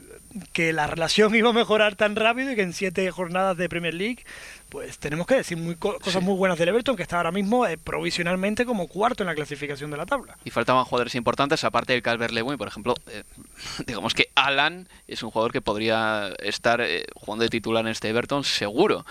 que 0.53 0.73
la 0.73 0.87
relación 0.87 1.35
iba 1.35 1.49
a 1.49 1.53
mejorar 1.53 1.95
tan 1.95 2.15
rápido 2.15 2.51
y 2.51 2.55
que 2.55 2.61
en 2.61 2.73
siete 2.73 3.09
jornadas 3.11 3.57
de 3.57 3.69
Premier 3.69 3.93
League 3.93 4.23
pues 4.69 4.99
tenemos 4.99 5.25
que 5.27 5.35
decir 5.35 5.57
muy 5.57 5.75
cosas 5.75 6.21
muy 6.21 6.35
buenas 6.35 6.57
del 6.57 6.69
Everton, 6.69 6.97
que 6.97 7.03
está 7.03 7.17
ahora 7.17 7.31
mismo 7.31 7.65
eh, 7.65 7.77
provisionalmente 7.77 8.65
como 8.65 8.87
cuarto 8.87 9.23
en 9.23 9.27
la 9.27 9.35
clasificación 9.35 9.91
de 9.91 9.97
la 9.97 10.05
tabla. 10.05 10.37
Y 10.43 10.49
faltaban 10.49 10.83
jugadores 10.83 11.15
importantes, 11.15 11.63
aparte 11.63 11.93
del 11.93 12.01
Calvert 12.01 12.33
Lewin, 12.33 12.57
por 12.57 12.67
ejemplo, 12.67 12.95
eh, 13.07 13.23
digamos 13.87 14.13
que 14.13 14.29
Alan 14.35 14.89
es 15.07 15.23
un 15.23 15.31
jugador 15.31 15.53
que 15.53 15.61
podría 15.61 16.33
estar 16.39 16.81
eh, 16.81 17.05
jugando 17.15 17.43
de 17.43 17.49
titular 17.49 17.85
en 17.85 17.91
este 17.91 18.09
Everton 18.09 18.43
seguro. 18.43 19.05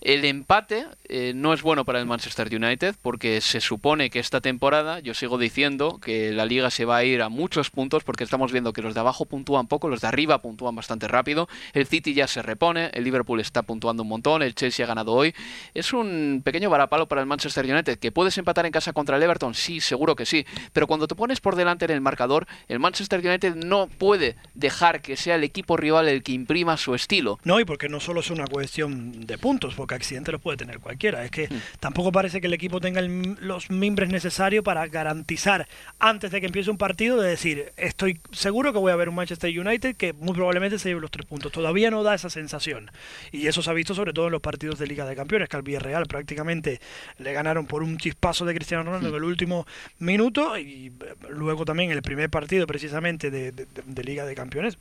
El 0.00 0.24
empate 0.24 0.86
eh, 1.08 1.32
no 1.34 1.52
es 1.52 1.62
bueno 1.62 1.84
para 1.84 1.98
el 2.00 2.06
Manchester 2.06 2.54
United 2.54 2.96
porque 3.02 3.40
se 3.40 3.60
supone 3.60 4.10
que 4.10 4.18
esta 4.18 4.40
temporada, 4.40 5.00
yo 5.00 5.14
sigo 5.14 5.38
diciendo 5.38 5.98
que 6.02 6.32
la 6.32 6.44
liga 6.44 6.70
se 6.70 6.84
va 6.84 6.98
a 6.98 7.04
ir 7.04 7.22
a 7.22 7.28
muchos 7.28 7.70
puntos 7.70 8.04
porque 8.04 8.24
estamos 8.24 8.52
viendo 8.52 8.72
que 8.72 8.82
los 8.82 8.94
de 8.94 9.00
abajo 9.00 9.24
puntúan 9.24 9.66
poco, 9.66 9.88
los 9.88 10.00
de 10.00 10.08
arriba 10.08 10.42
puntúan 10.42 10.74
bastante 10.74 11.08
rápido, 11.08 11.48
el 11.72 11.86
City 11.86 12.14
ya 12.14 12.26
se 12.26 12.42
repone, 12.42 12.90
el 12.92 13.04
Liverpool 13.04 13.40
está 13.40 13.62
puntuando 13.62 14.02
un 14.02 14.08
montón, 14.08 14.42
el 14.42 14.54
Chelsea 14.54 14.84
ha 14.84 14.88
ganado 14.88 15.12
hoy. 15.12 15.34
Es 15.74 15.92
un 15.92 16.42
pequeño 16.44 16.70
varapalo 16.70 17.06
para 17.06 17.20
el 17.20 17.26
Manchester 17.26 17.64
United. 17.64 17.98
¿Que 17.98 18.12
puedes 18.12 18.36
empatar 18.38 18.66
en 18.66 18.72
casa 18.72 18.92
contra 18.92 19.16
el 19.16 19.22
Everton? 19.22 19.54
Sí, 19.54 19.80
seguro 19.80 20.16
que 20.16 20.26
sí. 20.26 20.46
Pero 20.72 20.86
cuando 20.86 21.06
te 21.06 21.14
pones 21.14 21.40
por 21.40 21.56
delante 21.56 21.84
en 21.84 21.90
el 21.90 22.00
marcador, 22.00 22.46
el 22.68 22.78
Manchester 22.78 23.26
United 23.26 23.54
no 23.56 23.86
puede 23.86 24.36
dejar 24.54 25.02
que 25.02 25.16
sea 25.16 25.36
el 25.36 25.44
equipo 25.44 25.76
rival 25.76 26.08
el 26.08 26.22
que 26.22 26.32
imprima 26.32 26.76
su 26.76 26.94
estilo. 26.94 27.38
No, 27.44 27.60
y 27.60 27.64
porque 27.64 27.88
no 27.88 28.00
solo 28.00 28.20
es 28.20 28.30
una 28.30 28.46
cuestión 28.46 29.26
de 29.26 29.38
puntos, 29.38 29.74
accidente 29.94 30.32
los 30.32 30.40
puede 30.40 30.56
tener 30.56 30.80
cualquiera. 30.80 31.24
Es 31.24 31.30
que 31.30 31.48
mm. 31.48 31.78
tampoco 31.80 32.12
parece 32.12 32.40
que 32.40 32.46
el 32.46 32.54
equipo 32.54 32.80
tenga 32.80 33.00
los 33.02 33.70
mimbres 33.70 34.10
necesarios 34.10 34.64
para 34.64 34.86
garantizar 34.88 35.68
antes 35.98 36.30
de 36.30 36.40
que 36.40 36.46
empiece 36.46 36.70
un 36.70 36.78
partido 36.78 37.20
de 37.20 37.30
decir, 37.30 37.72
estoy 37.76 38.20
seguro 38.32 38.72
que 38.72 38.78
voy 38.78 38.92
a 38.92 38.96
ver 38.96 39.08
un 39.08 39.14
Manchester 39.14 39.58
United 39.58 39.96
que 39.96 40.12
muy 40.12 40.34
probablemente 40.34 40.78
se 40.78 40.88
lleve 40.88 41.00
los 41.00 41.10
tres 41.10 41.26
puntos. 41.26 41.52
Todavía 41.52 41.90
no 41.90 42.02
da 42.02 42.14
esa 42.14 42.30
sensación. 42.30 42.90
Y 43.32 43.46
eso 43.46 43.62
se 43.62 43.70
ha 43.70 43.72
visto 43.72 43.94
sobre 43.94 44.12
todo 44.12 44.26
en 44.26 44.32
los 44.32 44.42
partidos 44.42 44.78
de 44.78 44.86
Liga 44.86 45.06
de 45.06 45.16
Campeones, 45.16 45.48
que 45.48 45.56
al 45.56 45.62
Villarreal 45.62 46.06
prácticamente 46.06 46.80
le 47.18 47.32
ganaron 47.32 47.66
por 47.66 47.82
un 47.82 47.98
chispazo 47.98 48.44
de 48.44 48.54
Cristiano 48.54 48.84
Ronaldo 48.84 49.08
en 49.08 49.14
el 49.14 49.24
último 49.24 49.66
minuto 49.98 50.58
y 50.58 50.86
eh, 50.86 51.14
luego 51.30 51.64
también 51.64 51.90
el 51.90 52.02
primer 52.02 52.30
partido 52.30 52.66
precisamente 52.66 53.30
de 53.30 54.04
Liga 54.04 54.24
de 54.24 54.34
Campeones 54.34 54.78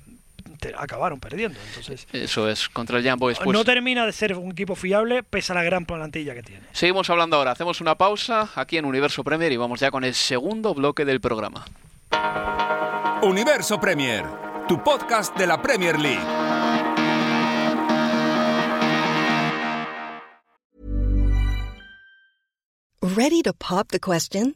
acabaron 0.78 1.20
perdiendo. 1.20 1.60
Entonces, 1.70 2.08
Eso 2.14 2.50
es, 2.50 2.70
contra 2.70 2.98
el 3.00 3.04
Young 3.04 3.20
Boys. 3.20 3.40
no 3.46 3.64
termina 3.66 4.06
de 4.06 4.12
ser 4.12 4.36
un 4.36 4.52
equipo 4.52 4.76
fiable 4.76 5.24
pese 5.24 5.52
a 5.52 5.56
la 5.56 5.64
gran 5.64 5.86
plantilla 5.86 6.34
que 6.34 6.44
tiene. 6.44 6.62
Seguimos 6.72 7.10
hablando 7.10 7.38
ahora, 7.38 7.52
hacemos 7.52 7.82
una 7.82 7.96
pausa 7.96 8.50
aquí 8.56 8.78
en 8.78 8.86
Universo 8.86 9.24
Premier 9.24 9.52
y 9.52 9.58
vamos 9.58 9.80
ya 9.80 9.92
con 9.92 10.04
el 10.04 10.14
segundo 10.14 10.74
bloque 10.74 11.06
del 11.06 11.22
programa. 11.22 11.66
Universo 13.22 13.80
Premier, 13.80 14.26
tu 14.68 14.84
podcast 14.84 15.36
de 15.38 15.48
la 15.48 15.62
Premier 15.62 16.00
League. 16.00 16.24
Ready 23.02 23.42
to 23.44 23.54
pop 23.54 23.90
the 23.90 24.00
question? 24.00 24.56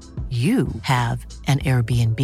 you 0.31 0.67
have 0.83 1.25
an 1.47 1.59
Airbnb. 1.59 2.19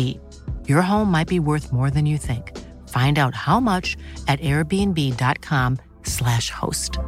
Your 0.65 0.81
home 0.81 1.11
might 1.11 1.27
be 1.27 1.39
worth 1.39 1.73
more 1.73 1.89
than 1.89 2.05
you 2.05 2.17
think. 2.17 2.57
Find 2.87 3.19
out 3.19 3.35
how 3.35 3.59
much 3.59 3.97
at 4.29 4.39
airbnb.com/slash 4.39 6.49
host. 6.49 6.99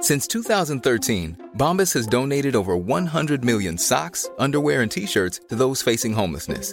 Since 0.00 0.28
2013, 0.28 1.50
Bombas 1.56 1.92
has 1.94 2.06
donated 2.06 2.54
over 2.54 2.76
100 2.76 3.44
million 3.44 3.76
socks, 3.78 4.30
underwear, 4.38 4.82
and 4.82 4.90
t-shirts 4.90 5.40
to 5.48 5.56
those 5.56 5.82
facing 5.82 6.12
homelessness. 6.12 6.72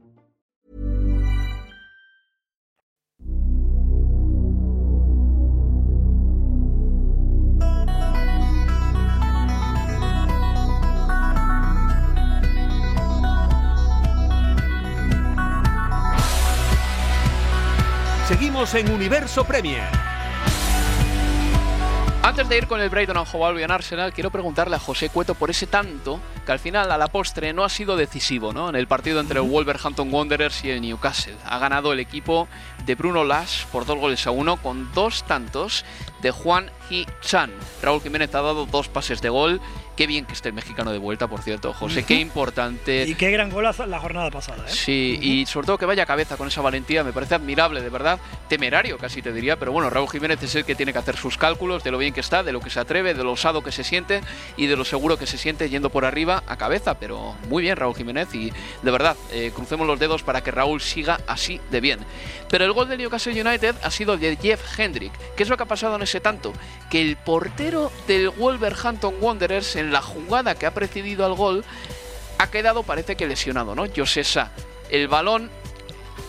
En 18.73 18.89
Universo 18.89 19.43
Premier. 19.43 19.83
Antes 22.23 22.47
de 22.47 22.57
ir 22.57 22.67
con 22.67 22.79
el 22.79 22.89
Brighton 22.89 23.17
and 23.17 23.27
Hove 23.29 23.45
Albion 23.45 23.71
Arsenal, 23.71 24.13
quiero 24.13 24.29
preguntarle 24.29 24.77
a 24.77 24.79
José 24.79 25.09
Cueto 25.09 25.35
por 25.35 25.49
ese 25.49 25.67
tanto 25.67 26.21
que 26.45 26.51
al 26.53 26.59
final 26.59 26.89
a 26.89 26.97
la 26.97 27.07
postre 27.07 27.51
no 27.51 27.65
ha 27.65 27.69
sido 27.69 27.97
decisivo, 27.97 28.53
¿no? 28.53 28.69
En 28.69 28.77
el 28.77 28.87
partido 28.87 29.19
entre 29.19 29.41
el 29.41 29.49
Wolverhampton 29.49 30.13
Wanderers 30.13 30.63
y 30.63 30.69
el 30.69 30.81
Newcastle. 30.81 31.35
Ha 31.43 31.57
ganado 31.57 31.91
el 31.91 31.99
equipo 31.99 32.47
de 32.85 32.95
Bruno 32.95 33.25
Lash 33.25 33.65
por 33.65 33.85
dos 33.85 33.97
goles 33.97 34.25
a 34.25 34.31
uno 34.31 34.55
con 34.57 34.89
dos 34.93 35.25
tantos 35.25 35.83
de 36.21 36.31
Juan 36.31 36.71
Hee-chan. 36.89 37.51
Raúl 37.81 38.01
Jiménez 38.01 38.33
ha 38.35 38.41
dado 38.41 38.65
dos 38.65 38.87
pases 38.87 39.21
de 39.21 39.29
gol 39.29 39.59
Qué 40.01 40.07
bien 40.07 40.25
que 40.25 40.33
esté 40.33 40.49
el 40.49 40.55
mexicano 40.55 40.91
de 40.91 40.97
vuelta, 40.97 41.27
por 41.27 41.43
cierto, 41.43 41.73
José. 41.73 42.01
Qué 42.01 42.15
importante. 42.15 43.05
Y 43.07 43.13
qué 43.13 43.29
gran 43.29 43.51
golazo 43.51 43.85
la 43.85 43.99
jornada 43.99 44.31
pasada, 44.31 44.65
¿eh? 44.67 44.71
Sí, 44.73 45.19
y 45.21 45.45
sobre 45.45 45.67
todo 45.67 45.77
que 45.77 45.85
vaya 45.85 46.07
cabeza 46.07 46.37
con 46.37 46.47
esa 46.47 46.59
valentía, 46.61 47.03
me 47.03 47.13
parece 47.13 47.35
admirable, 47.35 47.83
de 47.83 47.89
verdad. 47.89 48.19
Temerario, 48.47 48.97
casi 48.97 49.21
te 49.21 49.31
diría. 49.31 49.59
Pero 49.59 49.71
bueno, 49.71 49.91
Raúl 49.91 50.09
Jiménez 50.09 50.41
es 50.41 50.55
el 50.55 50.65
que 50.65 50.73
tiene 50.73 50.91
que 50.91 50.97
hacer 50.97 51.17
sus 51.17 51.37
cálculos 51.37 51.83
de 51.83 51.91
lo 51.91 51.99
bien 51.99 52.15
que 52.15 52.19
está, 52.19 52.41
de 52.41 52.51
lo 52.51 52.61
que 52.61 52.71
se 52.71 52.79
atreve, 52.79 53.13
de 53.13 53.23
lo 53.23 53.33
osado 53.33 53.61
que 53.61 53.71
se 53.71 53.83
siente 53.83 54.21
y 54.57 54.65
de 54.65 54.75
lo 54.75 54.85
seguro 54.85 55.19
que 55.19 55.27
se 55.27 55.37
siente 55.37 55.69
yendo 55.69 55.91
por 55.91 56.03
arriba 56.03 56.41
a 56.47 56.57
cabeza. 56.57 56.95
Pero 56.95 57.35
muy 57.47 57.61
bien, 57.61 57.77
Raúl 57.77 57.95
Jiménez. 57.95 58.33
Y 58.33 58.51
de 58.81 58.91
verdad, 58.91 59.15
eh, 59.31 59.51
crucemos 59.53 59.85
los 59.85 59.99
dedos 59.99 60.23
para 60.23 60.41
que 60.41 60.49
Raúl 60.49 60.81
siga 60.81 61.19
así 61.27 61.61
de 61.69 61.79
bien. 61.79 61.99
Pero 62.49 62.65
el 62.65 62.73
gol 62.73 62.89
del 62.89 62.97
Newcastle 62.97 63.39
United 63.39 63.75
ha 63.83 63.91
sido 63.91 64.17
de 64.17 64.35
Jeff 64.35 64.79
Hendrick. 64.79 65.13
¿Qué 65.35 65.43
es 65.43 65.49
lo 65.49 65.57
que 65.57 65.63
ha 65.63 65.67
pasado 65.67 65.95
en 65.95 66.01
ese 66.01 66.19
tanto? 66.19 66.53
Que 66.89 67.01
el 67.01 67.17
portero 67.17 67.91
del 68.07 68.31
Wolverhampton 68.31 69.13
Wanderers 69.21 69.75
en 69.75 69.90
la 69.91 70.01
jugada 70.01 70.55
que 70.55 70.65
ha 70.65 70.73
precedido 70.73 71.25
al 71.25 71.35
gol 71.35 71.63
ha 72.37 72.49
quedado, 72.49 72.83
parece 72.83 73.15
que 73.15 73.27
lesionado, 73.27 73.75
¿no? 73.75 73.85
Josesa. 73.95 74.51
El 74.89 75.07
balón, 75.07 75.51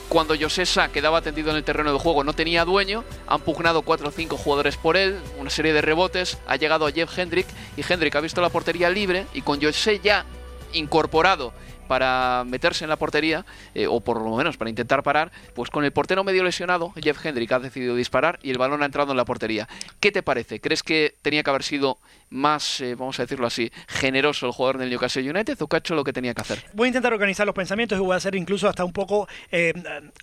cuando 0.08 0.34
Josesa 0.38 0.88
quedaba 0.88 1.22
tendido 1.22 1.50
en 1.50 1.56
el 1.56 1.64
terreno 1.64 1.92
de 1.92 1.98
juego, 1.98 2.22
no 2.22 2.34
tenía 2.34 2.64
dueño. 2.64 3.04
Han 3.26 3.40
pugnado 3.40 3.82
4 3.82 4.08
o 4.08 4.12
5 4.12 4.36
jugadores 4.36 4.76
por 4.76 4.96
él, 4.96 5.18
una 5.38 5.48
serie 5.48 5.72
de 5.72 5.80
rebotes. 5.80 6.38
Ha 6.46 6.56
llegado 6.56 6.86
a 6.86 6.92
Jeff 6.92 7.18
Hendrick 7.18 7.46
y 7.76 7.84
Hendrick 7.90 8.14
ha 8.16 8.20
visto 8.20 8.42
la 8.42 8.50
portería 8.50 8.90
libre 8.90 9.26
y 9.32 9.40
con 9.40 9.62
José 9.62 10.00
ya 10.02 10.26
incorporado 10.74 11.52
para 11.92 12.42
meterse 12.46 12.86
en 12.86 12.88
la 12.88 12.96
portería, 12.96 13.44
eh, 13.74 13.86
o 13.86 14.00
por 14.00 14.18
lo 14.18 14.34
menos 14.34 14.56
para 14.56 14.70
intentar 14.70 15.02
parar, 15.02 15.30
pues 15.54 15.68
con 15.68 15.84
el 15.84 15.92
portero 15.92 16.24
medio 16.24 16.42
lesionado, 16.42 16.94
Jeff 16.96 17.22
Hendrick 17.22 17.52
ha 17.52 17.58
decidido 17.58 17.94
disparar 17.94 18.38
y 18.42 18.48
el 18.50 18.56
balón 18.56 18.82
ha 18.82 18.86
entrado 18.86 19.10
en 19.10 19.18
la 19.18 19.26
portería. 19.26 19.68
¿Qué 20.00 20.10
te 20.10 20.22
parece? 20.22 20.58
¿Crees 20.58 20.82
que 20.82 21.16
tenía 21.20 21.42
que 21.42 21.50
haber 21.50 21.62
sido 21.62 21.98
más, 22.30 22.80
eh, 22.80 22.94
vamos 22.94 23.20
a 23.20 23.24
decirlo 23.24 23.46
así, 23.46 23.70
generoso 23.88 24.46
el 24.46 24.52
jugador 24.52 24.78
del 24.78 24.88
Newcastle 24.88 25.28
United 25.30 25.60
o 25.60 25.66
que 25.66 25.76
ha 25.76 25.80
hecho 25.80 25.94
lo 25.94 26.02
que 26.02 26.14
tenía 26.14 26.32
que 26.32 26.40
hacer? 26.40 26.64
Voy 26.72 26.86
a 26.86 26.88
intentar 26.88 27.12
organizar 27.12 27.44
los 27.44 27.54
pensamientos 27.54 27.98
y 27.98 28.00
voy 28.00 28.16
a 28.16 28.20
ser 28.20 28.34
incluso 28.36 28.70
hasta 28.70 28.86
un 28.86 28.94
poco 28.94 29.28
eh, 29.50 29.74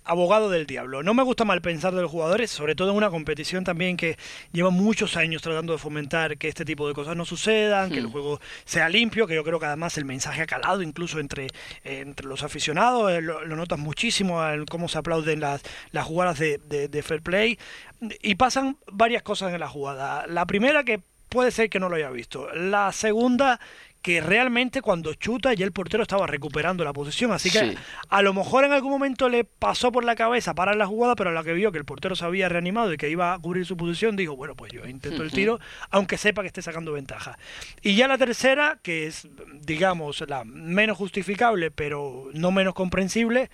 abogado 0.04 0.50
del 0.50 0.66
diablo. 0.66 1.04
No 1.04 1.14
me 1.14 1.22
gusta 1.22 1.44
mal 1.44 1.62
pensar 1.62 1.94
de 1.94 2.02
los 2.02 2.10
jugadores, 2.10 2.50
sobre 2.50 2.74
todo 2.74 2.90
en 2.90 2.96
una 2.96 3.10
competición 3.10 3.62
también 3.62 3.96
que 3.96 4.18
lleva 4.50 4.70
muchos 4.70 5.16
años 5.16 5.40
tratando 5.40 5.72
de 5.72 5.78
fomentar 5.78 6.36
que 6.36 6.48
este 6.48 6.64
tipo 6.64 6.88
de 6.88 6.94
cosas 6.94 7.14
no 7.16 7.24
sucedan, 7.24 7.92
que 7.92 7.98
el 7.98 8.08
Hmm. 8.08 8.12
juego 8.12 8.40
sea 8.64 8.88
limpio, 8.88 9.28
que 9.28 9.36
yo 9.36 9.44
creo 9.44 9.60
que 9.60 9.66
además 9.66 9.96
el 9.96 10.04
mensaje 10.04 10.42
ha 10.42 10.46
calado 10.46 10.82
incluso 10.82 11.20
entre, 11.20 11.46
entre 11.84 12.26
los 12.26 12.42
aficionados, 12.42 13.10
eh, 13.12 13.20
lo, 13.20 13.44
notas 13.46 13.78
muchísimo 13.78 14.40
cómo 14.68 14.88
se 14.88 14.98
aplauden 14.98 15.40
las, 15.40 15.62
las 15.90 16.06
jugadas 16.06 16.38
de, 16.38 16.58
de- 16.58 16.88
de 16.88 17.02
fair 17.02 17.22
play 17.22 17.58
y 18.22 18.34
pasan 18.36 18.78
varias 18.90 19.22
cosas 19.22 19.52
en 19.52 19.60
la 19.60 19.68
jugada. 19.68 20.26
La 20.26 20.46
primera 20.46 20.84
que 20.84 21.00
puede 21.28 21.50
ser 21.50 21.70
que 21.70 21.78
no 21.80 21.88
lo 21.88 21.96
haya 21.96 22.10
visto. 22.10 22.52
La 22.54 22.92
segunda 22.92 23.60
que 24.02 24.20
realmente 24.20 24.80
cuando 24.80 25.12
chuta 25.14 25.52
ya 25.52 25.64
el 25.66 25.72
portero 25.72 26.02
estaba 26.02 26.26
recuperando 26.26 26.84
la 26.84 26.92
posición, 26.92 27.32
así 27.32 27.50
que 27.50 27.58
Sí. 27.60 27.74
a 28.08 28.22
lo 28.22 28.32
mejor 28.32 28.64
en 28.64 28.72
algún 28.72 28.90
momento 28.90 29.28
le 29.28 29.44
pasó 29.44 29.92
por 29.92 30.04
la 30.04 30.14
cabeza 30.16 30.54
parar 30.54 30.76
la 30.76 30.86
jugada, 30.86 31.14
pero 31.16 31.30
a 31.30 31.32
la 31.34 31.44
que 31.44 31.52
vio 31.52 31.70
que 31.70 31.78
el 31.78 31.84
portero 31.84 32.16
se 32.16 32.24
había 32.24 32.48
reanimado 32.48 32.92
y 32.92 32.96
que 32.96 33.10
iba 33.10 33.34
a 33.34 33.38
cubrir 33.38 33.66
su 33.66 33.76
posición, 33.76 34.16
dijo, 34.16 34.36
bueno, 34.36 34.54
pues 34.54 34.72
yo 34.72 34.86
intento 34.86 35.22
el 35.22 35.30
tiro, 35.30 35.60
aunque 35.90 36.16
sepa 36.16 36.40
que 36.42 36.46
esté 36.48 36.62
sacando 36.62 36.92
ventaja. 36.92 37.38
Y 37.82 37.94
ya 37.94 38.08
la 38.08 38.16
tercera, 38.16 38.78
que 38.82 39.06
es, 39.06 39.28
digamos, 39.60 40.24
la 40.28 40.44
menos 40.44 40.96
justificable, 40.96 41.70
pero 41.70 42.28
no 42.32 42.50
menos 42.52 42.72
comprensible, 42.74 43.50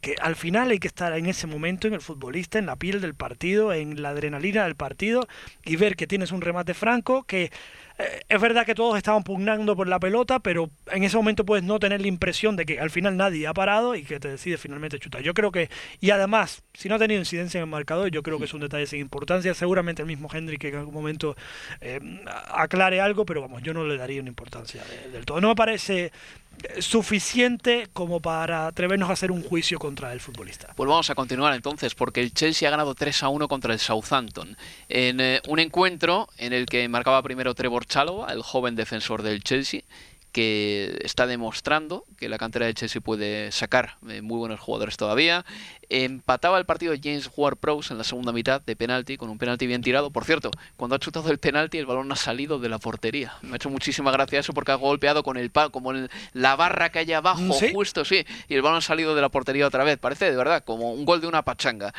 que 0.00 0.16
al 0.20 0.34
final 0.36 0.70
hay 0.70 0.78
que 0.78 0.88
estar 0.88 1.12
en 1.16 1.26
ese 1.26 1.46
momento 1.46 1.86
en 1.86 1.94
el 1.94 2.00
futbolista, 2.00 2.58
en 2.58 2.66
la 2.66 2.76
piel 2.76 3.00
del 3.00 3.14
partido, 3.14 3.72
en 3.72 4.00
la 4.00 4.10
adrenalina 4.10 4.64
del 4.64 4.74
partido 4.74 5.26
y 5.64 5.76
ver 5.76 5.96
que 5.96 6.06
tienes 6.06 6.32
un 6.32 6.40
remate 6.40 6.72
franco, 6.72 7.24
que 7.24 7.50
eh, 7.98 8.22
es 8.28 8.40
verdad 8.40 8.64
que 8.64 8.74
todos 8.74 8.96
estaban 8.96 9.22
pugnando 9.24 9.76
por 9.76 9.86
la 9.88 10.00
pelota, 10.00 10.38
pero 10.38 10.70
en 10.90 11.04
ese 11.04 11.18
momento 11.18 11.44
puedes 11.44 11.64
no 11.64 11.78
tener 11.78 12.00
la 12.00 12.06
impresión 12.06 12.56
de 12.56 12.64
que 12.64 12.80
al 12.80 12.88
final 12.90 13.18
nadie 13.18 13.46
ha 13.46 13.52
parado 13.52 13.94
y 13.94 14.02
que 14.04 14.18
te 14.18 14.28
decide 14.28 14.56
finalmente 14.56 14.98
chutar. 14.98 15.20
Yo 15.20 15.34
creo 15.34 15.52
que, 15.52 15.68
y 16.00 16.10
además, 16.10 16.62
si 16.72 16.88
no 16.88 16.94
ha 16.94 16.98
tenido 16.98 17.20
incidencia 17.20 17.58
en 17.58 17.64
el 17.64 17.70
marcador, 17.70 18.10
yo 18.10 18.22
creo 18.22 18.38
que 18.38 18.46
es 18.46 18.54
un 18.54 18.60
detalle 18.60 18.86
sin 18.86 19.00
importancia. 19.00 19.52
Seguramente 19.52 20.00
el 20.00 20.08
mismo 20.08 20.30
Hendrik 20.32 20.64
en 20.64 20.76
algún 20.76 20.94
momento 20.94 21.36
eh, 21.82 22.00
aclare 22.48 23.02
algo, 23.02 23.26
pero 23.26 23.42
vamos, 23.42 23.62
yo 23.62 23.74
no 23.74 23.84
le 23.84 23.98
daría 23.98 24.20
una 24.22 24.30
importancia 24.30 24.82
de- 24.82 25.10
del 25.10 25.26
todo. 25.26 25.42
No 25.42 25.48
me 25.48 25.54
parece 25.54 26.10
suficiente 26.80 27.88
como 27.92 28.20
para 28.20 28.66
atrevernos 28.66 29.10
a 29.10 29.14
hacer 29.14 29.30
un 29.30 29.42
juicio 29.42 29.78
contra 29.78 30.12
el 30.12 30.20
futbolista. 30.20 30.72
Pues 30.76 30.88
vamos 30.88 31.08
a 31.10 31.14
continuar 31.14 31.54
entonces, 31.54 31.94
porque 31.94 32.20
el 32.20 32.32
Chelsea 32.32 32.68
ha 32.68 32.70
ganado 32.70 32.94
3 32.94 33.22
a 33.22 33.28
1 33.28 33.48
contra 33.48 33.72
el 33.72 33.78
Southampton. 33.78 34.56
En 34.88 35.20
eh, 35.20 35.40
un 35.48 35.58
encuentro 35.58 36.28
en 36.36 36.52
el 36.52 36.66
que 36.66 36.88
marcaba 36.88 37.22
primero 37.22 37.54
Trevor 37.54 37.86
Chalobah, 37.86 38.32
el 38.32 38.42
joven 38.42 38.76
defensor 38.76 39.22
del 39.22 39.42
Chelsea, 39.42 39.82
que 40.32 40.98
está 41.02 41.26
demostrando 41.26 42.04
que 42.16 42.28
la 42.28 42.38
cantera 42.38 42.66
del 42.66 42.74
Chelsea 42.74 43.00
puede 43.00 43.50
sacar 43.52 43.96
eh, 44.08 44.22
muy 44.22 44.38
buenos 44.38 44.60
jugadores 44.60 44.96
todavía. 44.96 45.44
Empataba 45.88 46.56
el 46.58 46.66
partido 46.66 46.94
James 47.02 47.28
Ward-Prowse 47.36 47.92
en 47.92 47.98
la 47.98 48.04
segunda 48.04 48.30
mitad 48.30 48.60
de 48.60 48.76
penalti, 48.76 49.16
con 49.16 49.28
un 49.28 49.38
penalti 49.38 49.66
bien 49.66 49.82
tirado. 49.82 50.10
Por 50.10 50.24
cierto, 50.24 50.52
cuando 50.76 50.94
ha 50.94 51.00
chutado 51.00 51.30
el 51.32 51.38
penalti, 51.38 51.78
el 51.78 51.86
balón 51.86 52.12
ha 52.12 52.16
salido 52.16 52.60
de 52.60 52.68
la 52.68 52.78
portería. 52.78 53.34
Me 53.42 53.54
ha 53.54 53.56
hecho 53.56 53.70
muchísima 53.70 54.12
gracia 54.12 54.38
eso 54.38 54.52
porque 54.52 54.70
ha 54.70 54.76
golpeado 54.76 55.24
con 55.24 55.36
el 55.36 55.50
palo, 55.50 55.70
como 55.72 55.92
en 55.92 56.08
la 56.32 56.54
barra 56.54 56.90
que 56.90 57.00
hay 57.00 57.12
abajo, 57.12 57.52
¿Sí? 57.54 57.72
justo, 57.72 58.04
sí, 58.04 58.24
y 58.48 58.54
el 58.54 58.62
balón 58.62 58.78
ha 58.78 58.82
salido 58.82 59.16
de 59.16 59.20
la 59.20 59.30
portería 59.30 59.66
otra 59.66 59.82
vez. 59.82 59.98
Parece 59.98 60.30
de 60.30 60.36
verdad 60.36 60.62
como 60.64 60.92
un 60.92 61.04
gol 61.04 61.20
de 61.20 61.26
una 61.26 61.42
pachanga. 61.42 61.92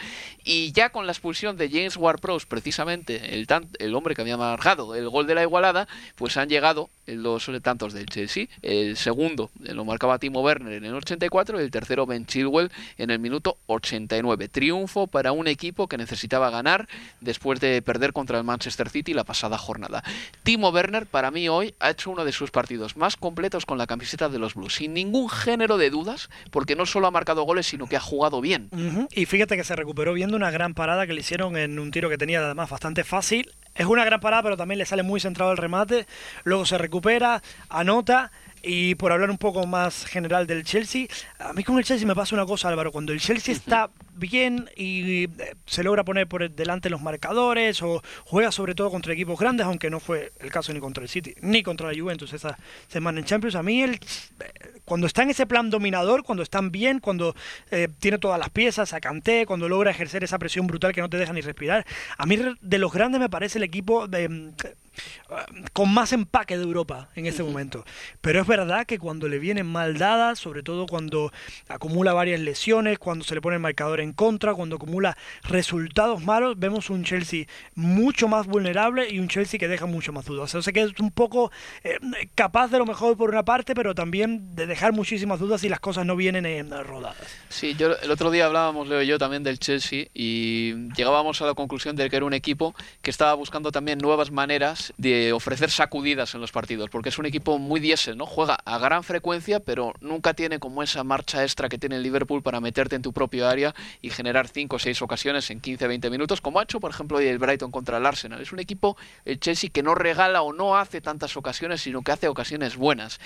Y 0.46 0.72
ya 0.72 0.90
con 0.90 1.06
la 1.06 1.12
expulsión 1.12 1.58
de 1.58 1.68
James 1.70 1.98
Ward-Prowse, 1.98 2.46
precisamente 2.48 3.34
el, 3.36 3.46
tan- 3.46 3.68
el 3.80 3.94
hombre 3.94 4.16
que 4.16 4.22
había 4.22 4.38
marcado 4.38 4.96
el 4.96 5.10
gol 5.10 5.28
de 5.28 5.36
la 5.36 5.42
igualada, 5.44 5.90
pues 6.16 6.38
han 6.38 6.48
llegado 6.48 6.90
los 7.08 7.50
tantos 7.62 7.92
del 7.92 8.06
Chelsea. 8.06 8.21
El 8.62 8.98
segundo 8.98 9.52
eh, 9.66 9.74
lo 9.74 9.86
marcaba 9.86 10.20
Timo 10.20 10.42
Werner 10.42 10.74
en 10.74 10.86
el 10.86 10.94
84 10.94 11.60
y 11.60 11.64
el 11.64 11.72
tercero 11.72 12.06
Ben 12.06 12.26
Chilwell 12.26 12.72
en 12.98 13.10
el 13.10 13.20
minuto 13.20 13.58
89. 13.68 14.48
Triunfo 14.50 15.08
para 15.08 15.32
un 15.32 15.48
equipo 15.48 15.88
que 15.88 15.98
necesitaba 15.98 16.50
ganar 16.50 16.88
después 17.20 17.60
de 17.60 17.82
perder 17.82 18.14
contra 18.14 18.38
el 18.38 18.44
Manchester 18.44 18.90
City 18.90 19.14
la 19.14 19.24
pasada 19.24 19.58
jornada. 19.58 20.04
Timo 20.44 20.70
Werner 20.70 21.06
para 21.06 21.32
mí 21.32 21.50
hoy 21.50 21.74
ha 21.80 21.92
hecho 21.92 22.12
uno 22.12 22.26
de 22.26 22.32
sus 22.32 22.52
partidos 22.52 22.98
más 22.98 23.18
completos 23.18 23.66
con 23.66 23.78
la 23.78 23.88
camiseta 23.88 24.30
de 24.30 24.40
los 24.40 24.56
Blues, 24.56 24.76
sin 24.76 24.94
ningún 24.94 25.30
género 25.30 25.78
de 25.78 25.90
dudas, 25.90 26.30
porque 26.50 26.76
no 26.76 26.86
solo 26.86 27.08
ha 27.08 27.12
marcado 27.12 27.44
goles, 27.44 27.68
sino 27.68 27.88
que 27.88 27.96
ha 27.96 28.02
jugado 28.02 28.42
bien. 28.42 28.70
Y 29.12 29.26
fíjate 29.26 29.58
que 29.58 29.64
se 29.64 29.76
recuperó 29.76 30.14
viendo 30.14 30.38
una 30.38 30.52
gran 30.52 30.74
parada 30.74 31.08
que 31.08 31.14
le 31.14 31.22
hicieron 31.22 31.58
en 31.58 31.80
un 31.80 31.92
tiro 31.92 32.10
que 32.10 32.18
tenía 32.18 32.40
además 32.40 32.70
bastante 32.70 33.04
fácil. 33.04 33.52
Es 33.76 33.86
una 33.86 34.06
gran 34.06 34.20
parada, 34.20 34.44
pero 34.44 34.58
también 34.58 34.80
le 34.80 34.86
sale 34.86 35.04
muy 35.04 35.20
centrado 35.20 35.52
el 35.52 35.58
remate. 35.58 36.08
Luego 36.44 36.66
se 36.66 36.78
recupera, 36.78 37.42
anota. 37.70 38.32
Y 38.64 38.96
por 38.96 39.12
hablar 39.12 39.32
un 39.32 39.38
poco 39.38 39.66
más 39.66 40.06
general 40.06 40.46
del 40.48 40.64
Chelsea, 40.64 41.08
a 41.40 41.54
mí 41.54 41.64
con 41.64 41.78
el 41.78 41.84
Chelsea 41.84 42.08
me 42.08 42.16
pasa 42.16 42.36
una 42.36 42.46
cosa, 42.46 42.70
Álvaro. 42.70 42.92
Cuando 42.92 43.12
el 43.12 43.20
Chelsea 43.20 43.54
está 43.54 43.90
bien 44.14 44.70
y 44.76 45.24
eh, 45.24 45.56
se 45.66 45.84
logra 45.84 46.04
poner 46.04 46.28
por 46.28 46.50
delante 46.50 46.90
los 46.90 47.02
marcadores 47.02 47.82
o 47.82 48.02
juega 48.26 48.52
sobre 48.52 48.76
todo 48.76 48.92
contra 48.92 49.14
equipos 49.14 49.40
grandes, 49.40 49.66
aunque 49.66 49.90
no 49.90 50.00
fue 50.00 50.32
el 50.40 50.52
caso 50.52 50.72
ni 50.74 50.80
contra 50.80 51.04
el 51.04 51.10
City 51.10 51.34
ni 51.42 51.64
contra 51.64 51.92
la 51.92 52.00
Juventus 52.00 52.32
esa 52.34 52.58
semana 52.88 53.20
en 53.20 53.26
Champions, 53.26 53.56
a 53.56 53.64
mí 53.64 53.82
el, 53.82 54.00
cuando 54.86 55.08
está 55.08 55.24
en 55.24 55.32
ese 55.32 55.46
plan 55.46 55.70
dominador, 55.70 56.24
cuando 56.24 56.44
están 56.44 56.72
bien, 56.72 57.00
cuando 57.00 57.36
eh, 57.72 57.88
tiene 58.00 58.20
todas 58.20 58.40
las 58.40 58.50
piezas, 58.50 58.94
a 58.94 59.02
Kanté, 59.02 59.46
cuando 59.46 59.68
logra 59.68 59.92
ejercer 59.92 60.24
esa 60.24 60.38
presión 60.38 60.68
brutal 60.68 60.94
que 60.94 61.02
no 61.02 61.10
te 61.10 61.18
deja 61.18 61.34
ni 61.34 61.42
respirar, 61.42 61.86
a 62.18 62.26
mí 62.26 62.38
de 62.62 62.78
los 62.78 62.92
grandes 62.92 63.20
me 63.20 63.30
parece 63.30 63.58
el 63.58 63.64
equipo 63.64 64.08
de, 64.08 64.52
con 65.74 65.94
más 65.94 66.14
empaque 66.14 66.58
de 66.58 66.64
Europa 66.64 67.10
en 67.16 67.26
ese 67.26 67.44
momento. 67.44 67.86
Pero 68.22 68.42
es 68.42 68.48
verdad 68.48 68.86
que 68.86 69.00
cuando 69.00 69.28
le 69.28 69.40
vienen 69.40 69.66
mal 69.66 69.98
dadas, 69.98 70.40
sobre 70.40 70.64
todo 70.64 70.86
cuando 70.88 71.32
acumula 71.68 72.14
varias 72.14 72.40
lesiones, 72.40 73.00
cuando 73.00 73.24
se 73.24 73.36
le 73.36 73.42
pone 73.42 73.56
el 73.56 73.62
marcador 73.62 74.02
en 74.02 74.14
contra, 74.14 74.54
cuando 74.54 74.76
acumula 74.76 75.18
resultados 75.44 76.24
malos, 76.24 76.60
vemos 76.60 76.90
un 76.90 77.04
Chelsea 77.04 77.46
mucho 77.76 78.28
más 78.28 78.48
vulnerable 78.48 79.10
y 79.10 79.20
un 79.20 79.28
Chelsea 79.28 79.60
que 79.60 79.68
deja 79.68 79.86
mucho 79.86 80.12
más 80.12 80.26
dudas. 80.26 80.54
O 80.56 80.62
sea 80.62 80.74
que 80.74 80.82
es 80.82 81.00
un 81.00 81.12
poco 81.12 81.52
eh, 81.84 81.98
capaz 82.36 82.68
de 82.68 82.78
lo 82.78 82.86
mejor 82.86 83.16
por 83.16 83.30
una 83.30 83.44
parte, 83.44 83.74
pero 83.74 83.96
también 83.96 84.56
de 84.56 84.66
dejar 84.66 84.94
muchísimas 84.94 85.40
dudas 85.40 85.62
si 85.62 85.70
las 85.70 85.80
cosas 85.80 86.06
no 86.06 86.16
vienen 86.16 86.46
eh, 86.46 86.64
rodadas. 86.84 87.18
Sí, 87.50 87.76
yo 87.76 87.96
el 87.98 88.12
otro 88.12 88.32
día 88.32 88.46
hablábamos, 88.46 88.88
Leo 88.88 89.02
y 89.02 89.08
yo, 89.08 89.18
también 89.18 89.44
del 89.44 89.60
Chelsea 89.60 90.08
y 90.14 90.74
llegábamos 90.96 91.42
a 91.42 91.46
la 91.46 91.54
conclusión 91.54 91.96
de 91.96 92.10
que 92.10 92.16
era 92.16 92.26
un 92.26 92.34
equipo 92.34 92.76
que 93.02 93.12
estaba 93.12 93.34
buscando 93.34 93.72
también 93.72 94.00
nuevas 94.00 94.32
maneras 94.32 94.81
de 94.98 95.34
ofrecer 95.34 95.70
sacudidas 95.70 96.34
en 96.36 96.42
los 96.42 96.52
partidos, 96.52 96.90
porque 96.90 97.10
es 97.10 97.18
un 97.18 97.26
equipo 97.26 97.60
muy 97.60 97.80
diésel, 97.80 98.18
¿no? 98.18 98.26
Juega 98.26 98.56
a 98.66 98.78
gran 98.78 99.04
frecuencia, 99.04 99.60
pero 99.60 99.94
nunca 100.02 100.34
tiene 100.34 100.60
como 100.60 100.84
esa 100.84 101.04
marcha 101.04 101.44
extra 101.44 101.70
que 101.70 101.78
tiene 101.78 101.98
el 101.98 102.04
Liverpool 102.04 102.42
para 102.42 102.60
meterte 102.60 102.96
en 102.96 103.02
tu 103.02 103.14
propio 103.14 103.48
área 103.48 103.74
y 104.02 104.10
generar 104.10 104.48
5 104.48 104.76
o 104.76 104.80
6 104.80 105.02
ocasiones 105.02 105.50
en 105.52 105.62
15-20 105.62 106.10
minutos, 106.10 106.42
como 106.42 106.60
ha 106.60 106.64
hecho, 106.64 106.80
por 106.80 106.92
ejemplo, 106.92 107.20
el 107.20 107.38
Brighton 107.38 107.72
contra 107.72 107.98
el 107.98 108.06
Arsenal. 108.06 108.42
Es 108.42 108.52
un 108.52 108.60
equipo, 108.60 108.98
el 109.26 109.40
Chelsea, 109.40 109.70
que 109.72 109.84
no 109.84 109.96
regala 109.96 110.42
o 110.42 110.54
no 110.54 110.78
hace 110.78 111.02
tantas 111.02 111.38
ocasiones, 111.38 111.82
sino 111.82 112.02
que 112.02 112.12
hace 112.12 112.28
ocasiones 112.28 112.76
buenas. 112.76 113.20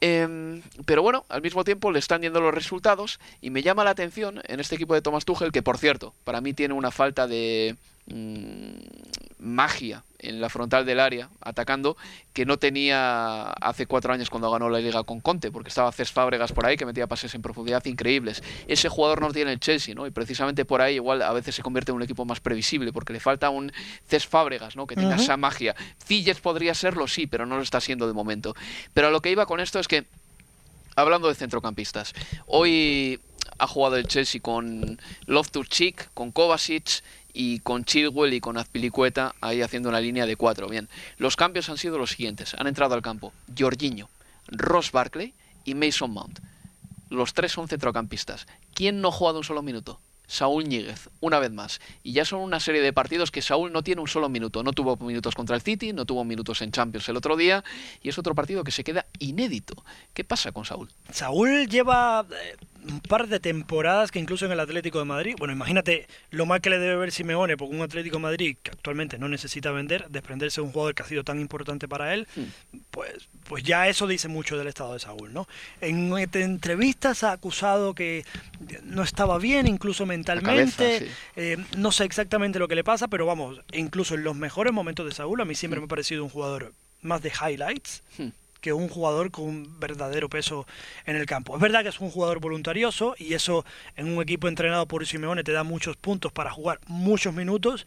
Eh, 0.00 0.62
pero 0.86 1.02
bueno, 1.02 1.26
al 1.28 1.42
mismo 1.42 1.64
tiempo 1.64 1.90
le 1.92 1.98
están 1.98 2.22
yendo 2.22 2.40
los 2.40 2.54
resultados 2.54 3.20
y 3.40 3.50
me 3.50 3.62
llama 3.62 3.84
la 3.84 3.90
atención 3.90 4.40
en 4.46 4.60
este 4.60 4.76
equipo 4.76 4.94
de 4.94 5.02
Thomas 5.02 5.24
Tuchel, 5.24 5.52
que 5.52 5.62
por 5.62 5.78
cierto, 5.78 6.14
para 6.24 6.40
mí 6.40 6.54
tiene 6.54 6.74
una 6.74 6.90
falta 6.90 7.26
de 7.26 7.76
mmm, 8.10 8.78
magia 9.38 10.04
en 10.18 10.38
la 10.40 10.50
frontal 10.50 10.84
del 10.84 11.00
área, 11.00 11.30
atacando, 11.40 11.96
que 12.34 12.44
no 12.44 12.58
tenía 12.58 13.50
hace 13.52 13.86
cuatro 13.86 14.12
años 14.12 14.28
cuando 14.28 14.50
ganó 14.50 14.68
la 14.68 14.80
liga 14.80 15.02
con 15.04 15.20
Conte, 15.20 15.50
porque 15.50 15.68
estaba 15.70 15.90
Cés 15.92 16.12
Fábregas 16.12 16.52
por 16.52 16.66
ahí 16.66 16.76
que 16.76 16.84
metía 16.84 17.06
pases 17.06 17.34
en 17.34 17.40
profundidad 17.40 17.82
increíbles. 17.86 18.42
Ese 18.68 18.90
jugador 18.90 19.22
no 19.22 19.32
tiene 19.32 19.52
el 19.52 19.60
Chelsea, 19.60 19.94
¿no? 19.94 20.06
Y 20.06 20.10
precisamente 20.10 20.66
por 20.66 20.82
ahí 20.82 20.96
igual 20.96 21.22
a 21.22 21.32
veces 21.32 21.54
se 21.54 21.62
convierte 21.62 21.90
en 21.90 21.96
un 21.96 22.02
equipo 22.02 22.26
más 22.26 22.40
previsible, 22.40 22.92
porque 22.92 23.14
le 23.14 23.20
falta 23.20 23.48
un 23.48 23.72
Cés 24.08 24.26
Fábregas, 24.26 24.76
¿no? 24.76 24.86
Que 24.86 24.94
tenga 24.94 25.14
uh 25.14 25.18
-huh. 25.18 25.22
esa 25.22 25.38
magia. 25.38 25.74
Filles 26.04 26.38
podría 26.40 26.74
serlo, 26.74 27.08
sí, 27.08 27.26
pero 27.26 27.46
no 27.46 27.56
lo 27.56 27.62
está 27.62 27.80
siendo 27.80 28.06
de 28.06 28.12
momento. 28.12 28.54
Pero 28.92 29.08
a 29.08 29.10
lo 29.10 29.22
que 29.22 29.30
iba 29.30 29.46
con 29.46 29.60
esto 29.60 29.78
es 29.78 29.88
que, 29.88 30.04
hablando 30.96 31.28
de 31.28 31.34
centrocampistas, 31.34 32.12
hoy 32.46 33.20
ha 33.58 33.66
jugado 33.66 33.96
el 33.96 34.06
Chelsea 34.06 34.40
con 34.40 34.98
Loftus-Cheek, 35.26 36.10
con 36.14 36.30
Kovacic 36.30 37.02
y 37.32 37.60
con 37.60 37.84
Chilwell 37.84 38.34
y 38.34 38.40
con 38.40 38.56
Azpilicueta 38.56 39.34
ahí 39.40 39.62
haciendo 39.62 39.88
una 39.88 40.00
línea 40.00 40.26
de 40.26 40.36
cuatro. 40.36 40.68
Bien, 40.68 40.88
los 41.18 41.36
cambios 41.36 41.68
han 41.68 41.78
sido 41.78 41.98
los 41.98 42.10
siguientes. 42.10 42.54
Han 42.54 42.66
entrado 42.66 42.94
al 42.94 43.02
campo 43.02 43.32
Jorginho, 43.58 44.08
Ross 44.48 44.92
Barkley 44.92 45.34
y 45.64 45.74
Mason 45.74 46.10
Mount. 46.10 46.40
Los 47.08 47.34
tres 47.34 47.52
son 47.52 47.68
centrocampistas. 47.68 48.46
¿Quién 48.74 49.00
no 49.00 49.08
ha 49.08 49.12
jugado 49.12 49.38
un 49.38 49.44
solo 49.44 49.62
minuto? 49.62 50.00
Saúl 50.30 50.68
Ñíguez, 50.68 51.10
una 51.18 51.40
vez 51.40 51.50
más. 51.50 51.80
Y 52.04 52.12
ya 52.12 52.24
son 52.24 52.38
una 52.40 52.60
serie 52.60 52.80
de 52.80 52.92
partidos 52.92 53.32
que 53.32 53.42
Saúl 53.42 53.72
no 53.72 53.82
tiene 53.82 54.00
un 54.00 54.06
solo 54.06 54.28
minuto. 54.28 54.62
No 54.62 54.72
tuvo 54.72 54.96
minutos 54.98 55.34
contra 55.34 55.56
el 55.56 55.62
City, 55.62 55.92
no 55.92 56.04
tuvo 56.06 56.24
minutos 56.24 56.62
en 56.62 56.70
Champions 56.70 57.08
el 57.08 57.16
otro 57.16 57.36
día, 57.36 57.64
y 58.00 58.10
es 58.10 58.18
otro 58.18 58.32
partido 58.36 58.62
que 58.62 58.70
se 58.70 58.84
queda 58.84 59.06
inédito. 59.18 59.74
¿Qué 60.14 60.22
pasa 60.22 60.52
con 60.52 60.64
Saúl? 60.64 60.88
Saúl 61.12 61.66
lleva 61.66 62.24
eh, 62.30 62.56
un 62.88 63.00
par 63.00 63.28
de 63.28 63.40
temporadas 63.40 64.10
que 64.10 64.18
incluso 64.18 64.46
en 64.46 64.52
el 64.52 64.60
Atlético 64.60 64.98
de 64.98 65.04
Madrid, 65.04 65.34
bueno, 65.38 65.52
imagínate 65.52 66.06
lo 66.30 66.46
mal 66.46 66.60
que 66.60 66.70
le 66.70 66.78
debe 66.78 66.96
ver 66.96 67.12
Simeone, 67.12 67.56
porque 67.56 67.74
un 67.74 67.82
Atlético 67.82 68.16
de 68.16 68.22
Madrid 68.22 68.56
que 68.62 68.70
actualmente 68.70 69.18
no 69.18 69.28
necesita 69.28 69.70
vender, 69.70 70.08
desprenderse 70.08 70.60
de 70.60 70.66
un 70.66 70.72
jugador 70.72 70.94
que 70.94 71.02
ha 71.02 71.06
sido 71.06 71.24
tan 71.24 71.40
importante 71.40 71.88
para 71.88 72.14
él, 72.14 72.26
hmm. 72.34 72.78
pues, 72.90 73.28
pues 73.44 73.64
ya 73.64 73.88
eso 73.88 74.06
dice 74.06 74.28
mucho 74.28 74.56
del 74.56 74.68
estado 74.68 74.94
de 74.94 75.00
Saúl, 75.00 75.32
¿no? 75.32 75.46
En, 75.80 76.12
entrevistas 76.16 77.24
ha 77.24 77.32
acusado 77.32 77.94
que 77.94 78.24
no 78.84 79.02
estaba 79.02 79.38
bien, 79.38 79.66
incluso 79.66 80.06
mentalmente, 80.06 81.08
eh, 81.36 81.56
no 81.76 81.92
sé 81.92 82.04
exactamente 82.04 82.58
lo 82.58 82.68
que 82.68 82.74
le 82.74 82.84
pasa, 82.84 83.08
pero 83.08 83.26
vamos, 83.26 83.60
incluso 83.72 84.14
en 84.14 84.24
los 84.24 84.36
mejores 84.36 84.72
momentos 84.72 85.06
de 85.06 85.12
Saúl, 85.12 85.40
a 85.40 85.44
mí 85.44 85.54
siempre 85.54 85.80
me 85.80 85.84
ha 85.84 85.88
parecido 85.88 86.24
un 86.24 86.30
jugador 86.30 86.72
más 87.02 87.22
de 87.22 87.30
highlights. 87.30 88.02
Que 88.60 88.72
un 88.72 88.88
jugador 88.88 89.30
con 89.30 89.44
un 89.44 89.80
verdadero 89.80 90.28
peso 90.28 90.66
en 91.06 91.16
el 91.16 91.26
campo. 91.26 91.54
Es 91.54 91.60
verdad 91.60 91.82
que 91.82 91.88
es 91.88 92.00
un 92.00 92.10
jugador 92.10 92.40
voluntarioso 92.40 93.14
y 93.18 93.34
eso 93.34 93.64
en 93.96 94.08
un 94.08 94.22
equipo 94.22 94.48
entrenado 94.48 94.86
por 94.86 95.06
Simeone 95.06 95.44
te 95.44 95.52
da 95.52 95.64
muchos 95.64 95.96
puntos 95.96 96.32
para 96.32 96.50
jugar 96.50 96.80
muchos 96.86 97.34
minutos, 97.34 97.86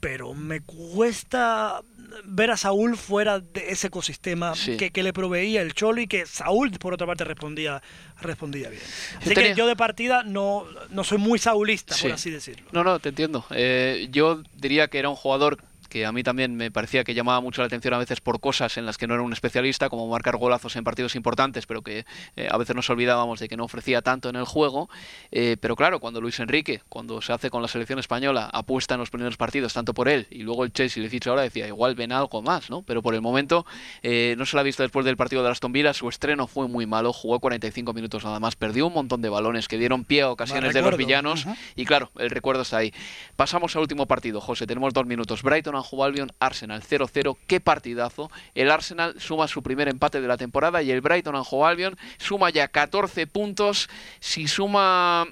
pero 0.00 0.34
me 0.34 0.60
cuesta 0.60 1.80
ver 2.24 2.50
a 2.50 2.56
Saúl 2.56 2.96
fuera 2.96 3.40
de 3.40 3.70
ese 3.70 3.86
ecosistema 3.86 4.52
que, 4.52 5.02
le 5.02 5.12
proveía 5.12 5.62
el 5.62 5.74
Cholo 5.74 6.00
y 6.00 6.06
que 6.06 6.26
Saúl, 6.26 6.70
por 6.72 6.94
otra 6.94 7.06
parte, 7.06 7.24
respondía, 7.24 7.82
respondía 8.20 8.68
bien. 8.68 8.82
Así 9.20 9.34
que 9.34 9.54
yo 9.54 9.66
de 9.66 9.76
partida 9.76 10.22
no, 10.22 10.66
no 10.90 11.04
soy 11.04 11.18
muy 11.18 11.38
saulista, 11.38 11.94
por 12.00 12.12
así 12.12 12.30
decirlo. 12.30 12.66
No, 12.72 12.84
no, 12.84 12.98
te 13.00 13.10
entiendo. 13.10 13.44
Eh, 13.50 14.08
yo 14.10 14.42
diría 14.54 14.88
que 14.88 14.98
era 14.98 15.08
un 15.08 15.16
jugador 15.16 15.58
que 15.94 16.04
a 16.04 16.10
mí 16.10 16.24
también 16.24 16.56
me 16.56 16.72
parecía 16.72 17.04
que 17.04 17.14
llamaba 17.14 17.40
mucho 17.40 17.62
la 17.62 17.66
atención 17.66 17.94
a 17.94 17.98
veces 17.98 18.20
por 18.20 18.40
cosas 18.40 18.76
en 18.78 18.84
las 18.84 18.98
que 18.98 19.06
no 19.06 19.14
era 19.14 19.22
un 19.22 19.32
especialista, 19.32 19.88
como 19.88 20.08
marcar 20.08 20.36
golazos 20.36 20.74
en 20.74 20.82
partidos 20.82 21.14
importantes, 21.14 21.66
pero 21.66 21.82
que 21.82 22.04
eh, 22.34 22.48
a 22.50 22.58
veces 22.58 22.74
nos 22.74 22.90
olvidábamos 22.90 23.38
de 23.38 23.48
que 23.48 23.56
no 23.56 23.62
ofrecía 23.62 24.02
tanto 24.02 24.28
en 24.28 24.34
el 24.34 24.44
juego. 24.44 24.90
Eh, 25.30 25.56
pero 25.60 25.76
claro, 25.76 26.00
cuando 26.00 26.20
Luis 26.20 26.40
Enrique, 26.40 26.82
cuando 26.88 27.22
se 27.22 27.32
hace 27.32 27.48
con 27.48 27.62
la 27.62 27.68
selección 27.68 28.00
española, 28.00 28.50
apuesta 28.52 28.94
en 28.94 29.00
los 29.00 29.10
primeros 29.10 29.36
partidos, 29.36 29.72
tanto 29.72 29.94
por 29.94 30.08
él, 30.08 30.26
y 30.32 30.42
luego 30.42 30.64
el 30.64 30.72
Chelsea 30.72 31.00
le 31.00 31.08
ficha 31.08 31.30
ahora, 31.30 31.42
decía, 31.42 31.68
igual 31.68 31.94
ven 31.94 32.10
algo 32.10 32.42
más, 32.42 32.70
¿no? 32.70 32.82
Pero 32.82 33.00
por 33.00 33.14
el 33.14 33.20
momento 33.20 33.64
eh, 34.02 34.34
no 34.36 34.46
se 34.46 34.56
lo 34.56 34.60
ha 34.62 34.64
visto 34.64 34.82
después 34.82 35.06
del 35.06 35.16
partido 35.16 35.44
de 35.44 35.50
Aston 35.50 35.70
Villa, 35.70 35.94
su 35.94 36.08
estreno 36.08 36.48
fue 36.48 36.66
muy 36.66 36.86
malo, 36.86 37.12
jugó 37.12 37.38
45 37.38 37.92
minutos 37.92 38.24
nada 38.24 38.40
más, 38.40 38.56
perdió 38.56 38.88
un 38.88 38.94
montón 38.94 39.22
de 39.22 39.28
balones 39.28 39.68
que 39.68 39.78
dieron 39.78 40.02
pie 40.02 40.22
a 40.22 40.30
ocasiones 40.32 40.74
de 40.74 40.82
los 40.82 40.96
villanos, 40.96 41.46
y 41.76 41.84
claro, 41.84 42.10
el 42.18 42.30
recuerdo 42.30 42.62
está 42.62 42.78
ahí. 42.78 42.92
Pasamos 43.36 43.76
al 43.76 43.82
último 43.82 44.06
partido, 44.06 44.40
José, 44.40 44.66
tenemos 44.66 44.92
dos 44.92 45.06
minutos. 45.06 45.44
Brighton 45.44 45.83
jugado 45.84 46.08
Albion 46.08 46.32
Arsenal 46.40 46.82
0-0. 46.82 47.36
Qué 47.46 47.60
partidazo. 47.60 48.30
El 48.54 48.70
Arsenal 48.70 49.20
suma 49.20 49.48
su 49.48 49.62
primer 49.62 49.88
empate 49.88 50.20
de 50.20 50.28
la 50.28 50.36
temporada 50.36 50.82
y 50.82 50.90
el 50.90 51.00
Brighton 51.00 51.36
Anjo 51.36 51.66
Albion 51.66 51.96
suma 52.18 52.50
ya 52.50 52.68
14 52.68 53.26
puntos. 53.26 53.88
Si 54.20 54.48
suma 54.48 55.26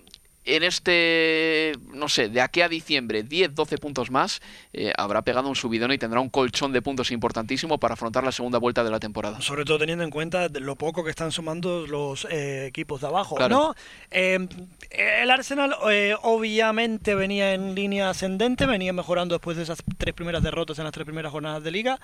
en 0.45 0.63
este, 0.63 1.73
no 1.93 2.09
sé, 2.09 2.29
de 2.29 2.41
aquí 2.41 2.61
a 2.63 2.69
diciembre, 2.69 3.25
10-12 3.25 3.79
puntos 3.79 4.11
más, 4.11 4.41
eh, 4.73 4.93
habrá 4.97 5.23
pegado 5.23 5.49
un 5.49 5.57
subidón 5.57 5.93
y 5.93 5.99
tendrá 5.99 6.21
un 6.21 6.29
colchón 6.29 6.73
de 6.73 6.83
puntos 6.83 7.11
importantísimo 7.11 7.79
para 7.79 7.95
afrontar 7.95 8.25
la 8.25 8.33
segunda 8.33 8.59
vuelta 8.59 8.83
de 8.83 8.91
la 8.91 8.99
temporada. 8.99 9.41
Sobre 9.41 9.65
todo 9.65 9.79
teniendo 9.79 10.05
en 10.05 10.11
cuenta 10.11 10.49
lo 10.49 10.77
poco 10.77 11.05
que 11.05 11.11
están 11.11 11.33
sumando 11.33 11.87
los 11.87 12.27
eh, 12.31 12.67
equipos 12.67 13.01
de 13.01 13.07
abajo. 13.07 13.37
¿no? 13.49 13.75
Eh, 14.11 14.47
el 14.91 15.31
Arsenal 15.31 15.75
obviamente 16.23 17.15
venía 17.15 17.55
en 17.55 17.75
línea 17.75 18.11
ascendente, 18.11 18.67
venía 18.67 18.93
mejorando 18.93 19.35
después 19.35 19.57
de 19.57 19.63
esas 19.63 19.83
tres 19.99 20.15
primeras 20.15 20.43
derrotas 20.43 20.79
en 20.79 20.85
las 20.85 20.93
tres 20.93 21.05
primeras 21.05 21.33
jornadas 21.33 21.63
de 21.63 21.71
liga 21.71 22.01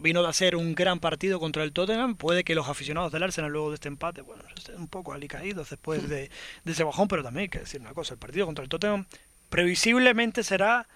vino 0.00 0.22
de 0.22 0.28
hacer 0.28 0.56
un 0.56 0.74
gran 0.74 0.98
partido 0.98 1.38
contra 1.38 1.62
el 1.62 1.72
Tottenham. 1.72 2.16
Puede 2.16 2.44
que 2.44 2.54
los 2.54 2.68
aficionados 2.68 3.12
del 3.12 3.22
Arsenal 3.22 3.50
luego 3.50 3.70
de 3.70 3.74
este 3.74 3.88
empate, 3.88 4.22
bueno, 4.22 4.42
estén 4.56 4.76
un 4.76 4.88
poco 4.88 5.12
alicaídos 5.12 5.70
después 5.70 6.08
de, 6.08 6.30
ese 6.64 6.84
bajón, 6.84 7.08
pero 7.08 7.22
también 7.22 7.42
hay 7.42 7.48
que 7.48 7.60
decir 7.60 7.80
una 7.80 7.94
cosa, 7.94 8.14
el 8.14 8.18
partido 8.18 8.46
contra 8.46 8.62
el 8.62 8.68
Tottenham 8.68 9.06
previsiblemente 9.50 10.42
será, 10.42 10.86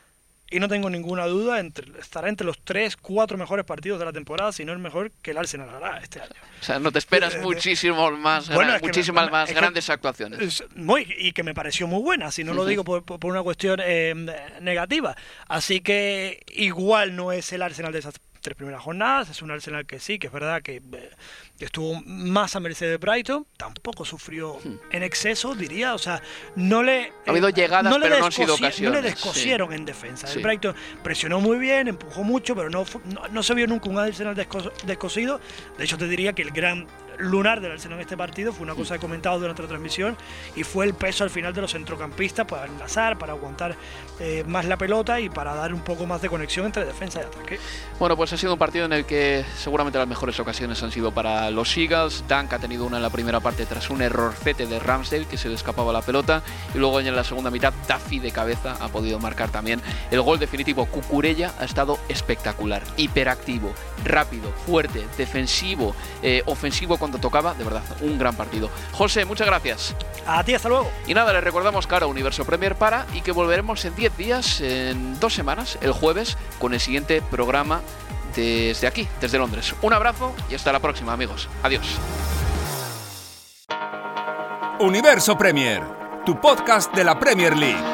y 0.50 0.60
no 0.60 0.68
tengo 0.68 0.88
ninguna 0.88 1.26
duda, 1.26 1.58
entre, 1.58 1.98
estará 1.98 2.28
entre 2.28 2.46
los 2.46 2.62
tres, 2.62 2.96
cuatro 2.96 3.36
mejores 3.36 3.64
partidos 3.64 3.98
de 3.98 4.04
la 4.04 4.12
temporada, 4.12 4.52
si 4.52 4.64
no 4.64 4.72
el 4.72 4.78
mejor 4.78 5.10
que 5.22 5.32
el 5.32 5.38
Arsenal 5.38 5.68
hará 5.68 5.98
este 5.98 6.20
año. 6.20 6.30
O 6.60 6.64
sea, 6.64 6.78
no 6.78 6.92
te 6.92 7.00
esperas 7.00 7.36
muchísimo 7.42 8.10
más, 8.12 8.48
muchísimas 8.80 9.30
más 9.30 9.52
grandes 9.52 9.90
actuaciones. 9.90 10.62
muy, 10.76 11.12
y 11.18 11.32
que 11.32 11.42
me 11.42 11.52
pareció 11.52 11.88
muy 11.88 12.00
buena, 12.00 12.30
si 12.30 12.44
no 12.44 12.54
lo 12.54 12.64
digo 12.64 12.84
por, 12.84 13.02
por, 13.02 13.24
una 13.24 13.42
cuestión 13.42 13.80
eh, 13.82 14.14
negativa. 14.60 15.16
Así 15.48 15.80
que 15.80 16.44
igual 16.52 17.16
no 17.16 17.32
es 17.32 17.52
el 17.52 17.62
Arsenal 17.62 17.92
de 17.92 17.98
esas 17.98 18.14
tres 18.44 18.56
primeras 18.56 18.82
jornadas. 18.82 19.30
Es 19.30 19.40
un 19.42 19.50
Arsenal 19.50 19.86
que 19.86 19.98
sí, 19.98 20.18
que 20.18 20.26
es 20.26 20.32
verdad 20.32 20.62
que, 20.62 20.76
eh, 20.76 21.10
estuvo 21.58 22.00
más 22.04 22.54
a 22.54 22.60
merced 22.60 22.88
de 22.88 22.98
Brighton. 22.98 23.46
Tampoco 23.56 24.04
sufrió 24.04 24.58
hmm. 24.62 24.80
en 24.92 25.02
exceso, 25.02 25.54
diría. 25.54 25.94
O 25.94 25.98
sea, 25.98 26.22
no 26.54 26.82
le. 26.82 27.12
Ha 27.26 27.30
habido 27.30 27.48
eh, 27.48 27.52
llegadas, 27.52 27.92
no 27.92 27.98
pero 27.98 28.18
no 28.18 28.26
han 28.26 28.32
sido 28.32 28.54
ocasiones. 28.54 28.94
No 28.94 29.02
le 29.02 29.10
descosieron 29.10 29.72
en 29.72 29.86
defensa. 29.86 30.30
El 30.30 30.42
Brighton 30.42 30.76
presionó 31.02 31.40
muy 31.40 31.56
bien, 31.56 31.88
empujó 31.88 32.22
mucho, 32.22 32.54
pero 32.54 32.68
no, 32.68 32.84
no, 33.32 33.42
se 33.42 33.54
vio 33.54 33.66
nunca 33.66 33.88
un 33.88 33.98
Arsenal 33.98 34.36
descosido. 34.84 35.40
De 35.78 35.84
hecho, 35.84 35.96
te 35.96 36.06
diría 36.06 36.34
que 36.34 36.42
el 36.42 36.50
gran 36.50 36.86
lunar 37.18 37.60
del 37.60 37.72
Arsenal 37.72 37.98
en 37.98 38.02
este 38.02 38.16
partido 38.16 38.52
fue 38.52 38.64
una 38.64 38.74
cosa 38.74 38.94
que 38.94 38.98
he 38.98 39.00
comentado 39.00 39.38
durante 39.38 39.62
la 39.62 39.68
transmisión 39.68 40.16
y 40.56 40.64
fue 40.64 40.86
el 40.86 40.94
peso 40.94 41.24
al 41.24 41.30
final 41.30 41.52
de 41.52 41.60
los 41.60 41.72
centrocampistas 41.72 42.46
para 42.46 42.66
enlazar, 42.66 43.18
para 43.18 43.32
aguantar 43.32 43.76
eh, 44.20 44.44
más 44.46 44.64
la 44.64 44.76
pelota 44.76 45.20
y 45.20 45.28
para 45.28 45.54
dar 45.54 45.72
un 45.72 45.80
poco 45.80 46.06
más 46.06 46.22
de 46.22 46.28
conexión 46.28 46.66
entre 46.66 46.84
defensa 46.84 47.20
y 47.20 47.24
ataque. 47.24 47.58
Bueno, 47.98 48.16
pues 48.16 48.32
ha 48.32 48.36
sido 48.36 48.52
un 48.52 48.58
partido 48.58 48.84
en 48.84 48.92
el 48.92 49.04
que 49.04 49.44
seguramente 49.56 49.98
las 49.98 50.08
mejores 50.08 50.38
ocasiones 50.40 50.82
han 50.82 50.90
sido 50.90 51.12
para 51.12 51.50
los 51.50 51.76
Eagles. 51.76 52.24
Dunk 52.28 52.52
ha 52.52 52.58
tenido 52.58 52.84
una 52.86 52.96
en 52.96 53.02
la 53.02 53.10
primera 53.10 53.40
parte 53.40 53.66
tras 53.66 53.90
un 53.90 54.02
errorcete 54.02 54.66
de 54.66 54.78
Ramsdale 54.78 55.26
que 55.26 55.36
se 55.36 55.48
le 55.48 55.54
escapaba 55.54 55.92
la 55.92 56.02
pelota 56.02 56.42
y 56.74 56.78
luego 56.78 57.00
en 57.00 57.14
la 57.14 57.24
segunda 57.24 57.50
mitad 57.50 57.72
Duffy 57.88 58.18
de 58.18 58.30
cabeza 58.30 58.76
ha 58.80 58.88
podido 58.88 59.18
marcar 59.18 59.50
también 59.50 59.80
el 60.10 60.20
gol 60.22 60.38
definitivo. 60.38 60.86
Cucurella 60.86 61.52
ha 61.58 61.64
estado 61.64 61.98
espectacular, 62.08 62.82
hiperactivo, 62.96 63.72
rápido, 64.04 64.50
fuerte, 64.66 65.06
defensivo, 65.16 65.94
eh, 66.22 66.42
ofensivo 66.46 66.98
cuando 67.04 67.18
tocaba, 67.18 67.52
de 67.52 67.64
verdad, 67.64 67.82
un 68.00 68.18
gran 68.18 68.34
partido. 68.34 68.70
José, 68.92 69.26
muchas 69.26 69.46
gracias. 69.46 69.94
A 70.26 70.42
ti, 70.42 70.54
hasta 70.54 70.70
luego. 70.70 70.90
Y 71.06 71.12
nada, 71.12 71.34
le 71.34 71.42
recordamos 71.42 71.86
que 71.86 71.92
ahora 71.92 72.06
Universo 72.06 72.46
Premier 72.46 72.76
para 72.76 73.04
y 73.12 73.20
que 73.20 73.30
volveremos 73.30 73.84
en 73.84 73.94
10 73.94 74.16
días, 74.16 74.62
en 74.62 75.20
dos 75.20 75.34
semanas, 75.34 75.76
el 75.82 75.92
jueves, 75.92 76.38
con 76.58 76.72
el 76.72 76.80
siguiente 76.80 77.20
programa 77.20 77.82
desde 78.34 78.86
aquí, 78.86 79.06
desde 79.20 79.36
Londres. 79.36 79.74
Un 79.82 79.92
abrazo 79.92 80.34
y 80.48 80.54
hasta 80.54 80.72
la 80.72 80.80
próxima, 80.80 81.12
amigos. 81.12 81.46
Adiós. 81.62 81.86
Universo 84.80 85.36
Premier, 85.36 85.82
tu 86.24 86.40
podcast 86.40 86.94
de 86.94 87.04
la 87.04 87.18
Premier 87.18 87.54
League. 87.54 87.93